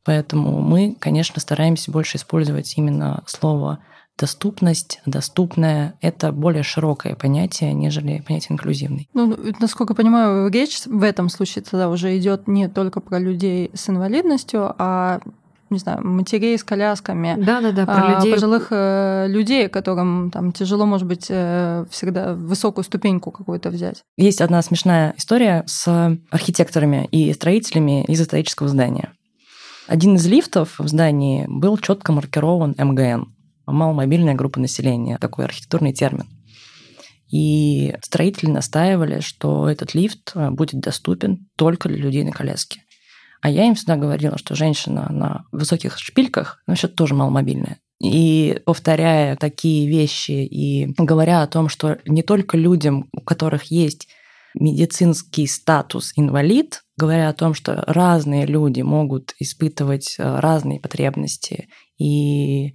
Поэтому 0.05 0.61
мы, 0.63 0.97
конечно, 0.99 1.41
стараемся 1.41 1.91
больше 1.91 2.17
использовать 2.17 2.77
именно 2.79 3.23
слово 3.27 3.81
доступность, 4.19 5.01
доступная— 5.07 5.95
это 6.01 6.33
более 6.33 6.63
широкое 6.63 7.15
понятие, 7.15 7.73
нежели 7.75 8.23
понятие 8.27 8.55
инклюзивный. 8.55 9.09
Ну, 9.15 9.37
насколько 9.61 9.93
я 9.93 9.97
понимаю, 9.97 10.51
речь 10.51 10.83
в 10.87 11.03
этом 11.03 11.29
случае 11.29 11.65
тогда 11.65 11.89
уже 11.89 12.17
идет 12.17 12.49
не 12.49 12.69
только 12.69 13.01
про 13.01 13.19
людей 13.19 13.71
с 13.75 13.89
инвалидностью, 13.89 14.75
а 14.79 15.21
не 15.69 15.79
знаю, 15.79 16.07
матерей 16.07 16.57
с 16.57 16.63
колясками, 16.63 17.35
да, 17.39 17.61
да, 17.61 17.73
да, 17.73 17.87
про 17.87 18.15
людей. 18.15 18.33
пожилых 18.33 18.69
э, 18.71 19.27
людей, 19.29 19.69
которым 19.69 20.31
там 20.31 20.53
тяжело, 20.53 20.87
может 20.87 21.09
быть, 21.09 21.27
э, 21.29 21.85
всегда 21.91 22.35
высокую 22.35 22.85
ступеньку 22.85 23.33
какую-то 23.33 23.71
взять. 23.71 24.05
Есть 24.17 24.41
одна 24.41 24.63
смешная 24.63 25.15
история 25.17 25.65
с 25.67 26.17
архитекторами 26.31 27.09
и 27.11 27.33
строителями 27.33 28.05
из 28.05 28.21
исторического 28.21 28.69
здания. 28.69 29.13
Один 29.89 30.15
из 30.15 30.27
лифтов 30.27 30.79
в 30.79 30.89
здании 30.89 31.47
был 31.49 31.79
четко 31.79 32.13
маркирован 32.13 32.75
МГН 32.79 33.36
маломобильная 33.67 34.35
группа 34.35 34.61
населения, 34.61 35.19
такой 35.19 35.45
архитектурный 35.45 35.93
термин. 35.93 36.27
И 37.31 37.95
строители 38.03 38.51
настаивали, 38.51 39.21
что 39.21 39.69
этот 39.69 39.95
лифт 39.95 40.33
э, 40.35 40.51
будет 40.51 40.81
доступен 40.81 41.49
только 41.57 41.89
для 41.89 41.99
людей 41.99 42.23
на 42.23 42.31
коляске. 42.31 42.83
А 43.41 43.51
я 43.51 43.67
им 43.67 43.75
всегда 43.75 43.97
говорила, 43.97 44.39
что 44.39 44.55
женщина 44.55 45.09
на 45.11 45.45
высоких 45.53 45.99
шпильках, 45.99 46.63
ну, 46.67 46.73
вообще 46.73 46.89
тоже 46.89 47.15
маломобильная. 47.15 47.79
И 48.01 48.61
повторяя 48.65 49.37
такие 49.37 49.89
вещи 49.89 50.31
и 50.31 50.87
говоря 50.99 51.43
о 51.43 51.47
том, 51.47 51.69
что 51.69 51.99
не 52.07 52.23
только 52.23 52.57
людям, 52.57 53.09
у 53.13 53.21
которых 53.21 53.65
есть 53.65 54.09
медицинский 54.55 55.47
статус 55.47 56.13
инвалид, 56.17 56.83
говоря 56.97 57.29
о 57.29 57.35
том, 57.35 57.55
что 57.55 57.85
разные 57.87 58.47
люди 58.47 58.81
могут 58.83 59.35
испытывать 59.39 60.17
э, 60.19 60.41
разные 60.41 60.81
потребности 60.81 61.69
и 61.99 62.75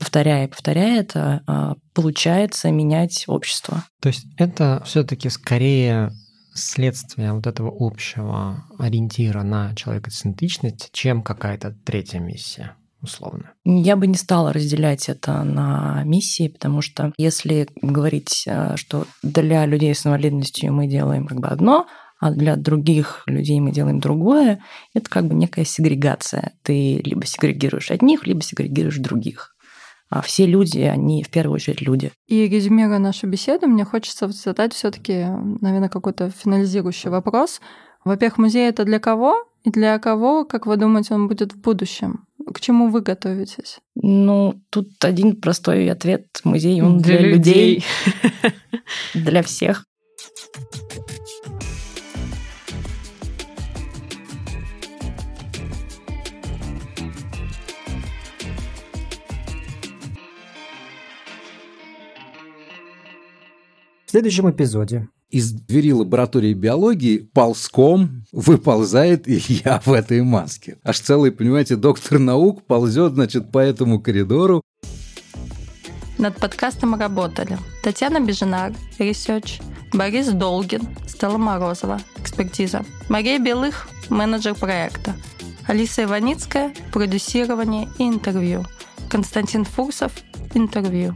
повторяя 0.00 0.46
и 0.46 0.48
повторяя 0.48 1.00
это, 1.00 1.42
а, 1.46 1.74
получается 1.94 2.72
менять 2.72 3.24
общество. 3.28 3.84
То 4.00 4.08
есть 4.08 4.26
это 4.38 4.82
все-таки 4.86 5.28
скорее 5.28 6.10
следствие 6.54 7.32
вот 7.32 7.46
этого 7.46 7.72
общего 7.78 8.64
ориентира 8.78 9.42
на 9.42 9.74
человекоцентричность, 9.76 10.88
чем 10.92 11.22
какая-то 11.22 11.76
третья 11.84 12.18
миссия 12.18 12.74
условно. 13.02 13.52
Я 13.64 13.96
бы 13.96 14.06
не 14.06 14.16
стала 14.16 14.52
разделять 14.52 15.08
это 15.08 15.42
на 15.44 16.02
миссии, 16.04 16.48
потому 16.48 16.82
что 16.82 17.12
если 17.18 17.68
говорить, 17.80 18.46
а, 18.48 18.76
что 18.76 19.06
для 19.22 19.66
людей 19.66 19.94
с 19.94 20.06
инвалидностью 20.06 20.72
мы 20.72 20.86
делаем 20.86 21.26
как 21.26 21.40
бы 21.40 21.48
одно, 21.48 21.86
а 22.18 22.30
для 22.30 22.56
других 22.56 23.22
людей 23.26 23.60
мы 23.60 23.70
делаем 23.70 24.00
другое, 24.00 24.62
это 24.94 25.08
как 25.08 25.26
бы 25.26 25.34
некая 25.34 25.64
сегрегация. 25.64 26.52
Ты 26.62 27.00
либо 27.02 27.24
сегрегируешь 27.26 27.90
одних, 27.90 28.26
либо 28.26 28.42
сегрегируешь 28.42 28.98
других. 28.98 29.54
А 30.10 30.22
все 30.22 30.44
люди, 30.44 30.80
они 30.80 31.22
в 31.22 31.30
первую 31.30 31.54
очередь 31.54 31.80
люди. 31.80 32.10
И 32.26 32.48
резюмируя 32.48 32.98
нашу 32.98 33.28
беседу, 33.28 33.68
мне 33.68 33.84
хочется 33.84 34.28
задать 34.28 34.74
все 34.74 34.90
таки 34.90 35.24
наверное, 35.60 35.88
какой-то 35.88 36.30
финализирующий 36.30 37.10
вопрос. 37.10 37.60
Во-первых, 38.04 38.38
музей 38.38 38.68
это 38.68 38.84
для 38.84 38.98
кого? 38.98 39.46
И 39.62 39.70
для 39.70 39.98
кого, 39.98 40.44
как 40.44 40.66
вы 40.66 40.76
думаете, 40.76 41.14
он 41.14 41.28
будет 41.28 41.52
в 41.52 41.60
будущем? 41.60 42.26
К 42.52 42.60
чему 42.60 42.88
вы 42.88 43.02
готовитесь? 43.02 43.78
Ну, 43.94 44.60
тут 44.70 45.04
один 45.04 45.36
простой 45.36 45.88
ответ. 45.90 46.26
Музей, 46.44 46.80
он 46.80 46.98
для, 46.98 47.18
для 47.18 47.28
людей, 47.28 47.84
для 49.14 49.42
всех. 49.42 49.84
В 64.10 64.12
следующем 64.12 64.50
эпизоде 64.50 65.08
из 65.30 65.52
двери 65.52 65.92
лаборатории 65.92 66.52
биологии 66.52 67.18
ползком 67.18 68.24
выползает 68.32 69.28
Илья 69.28 69.80
в 69.84 69.92
этой 69.92 70.20
маске. 70.22 70.78
Аж 70.82 70.98
целый, 70.98 71.30
понимаете, 71.30 71.76
доктор 71.76 72.18
наук 72.18 72.66
ползет, 72.66 73.12
значит, 73.12 73.52
по 73.52 73.60
этому 73.60 74.00
коридору. 74.00 74.62
Над 76.18 76.36
подкастом 76.38 76.96
работали 76.96 77.56
Татьяна 77.84 78.18
Бежинар, 78.18 78.72
research, 78.98 79.60
Борис 79.92 80.26
Долгин, 80.26 80.82
Стелла 81.06 81.38
Морозова, 81.38 82.00
экспертиза, 82.16 82.84
Мария 83.08 83.38
Белых, 83.38 83.86
менеджер 84.08 84.56
проекта, 84.56 85.14
Алиса 85.68 86.02
Иваницкая, 86.02 86.74
продюсирование 86.92 87.88
и 88.00 88.08
интервью, 88.08 88.66
Константин 89.08 89.64
Фурсов, 89.64 90.10
интервью. 90.54 91.14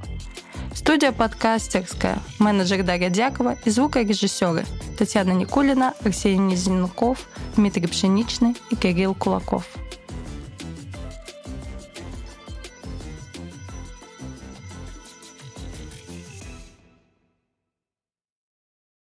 Студия 0.75 1.13
«Подкастерская», 1.13 2.19
менеджер 2.39 2.83
Дарья 2.83 3.09
Дякова 3.09 3.57
и 3.65 3.71
звукорежиссеры 3.71 4.67
Татьяна 4.99 5.31
Никулина, 5.31 5.95
Арсений 6.05 6.39
Низенков, 6.39 7.29
Дмитрий 7.57 7.87
Пшеничный 7.87 8.57
и 8.71 8.77
Кирилл 8.77 9.15
Кулаков. 9.15 9.67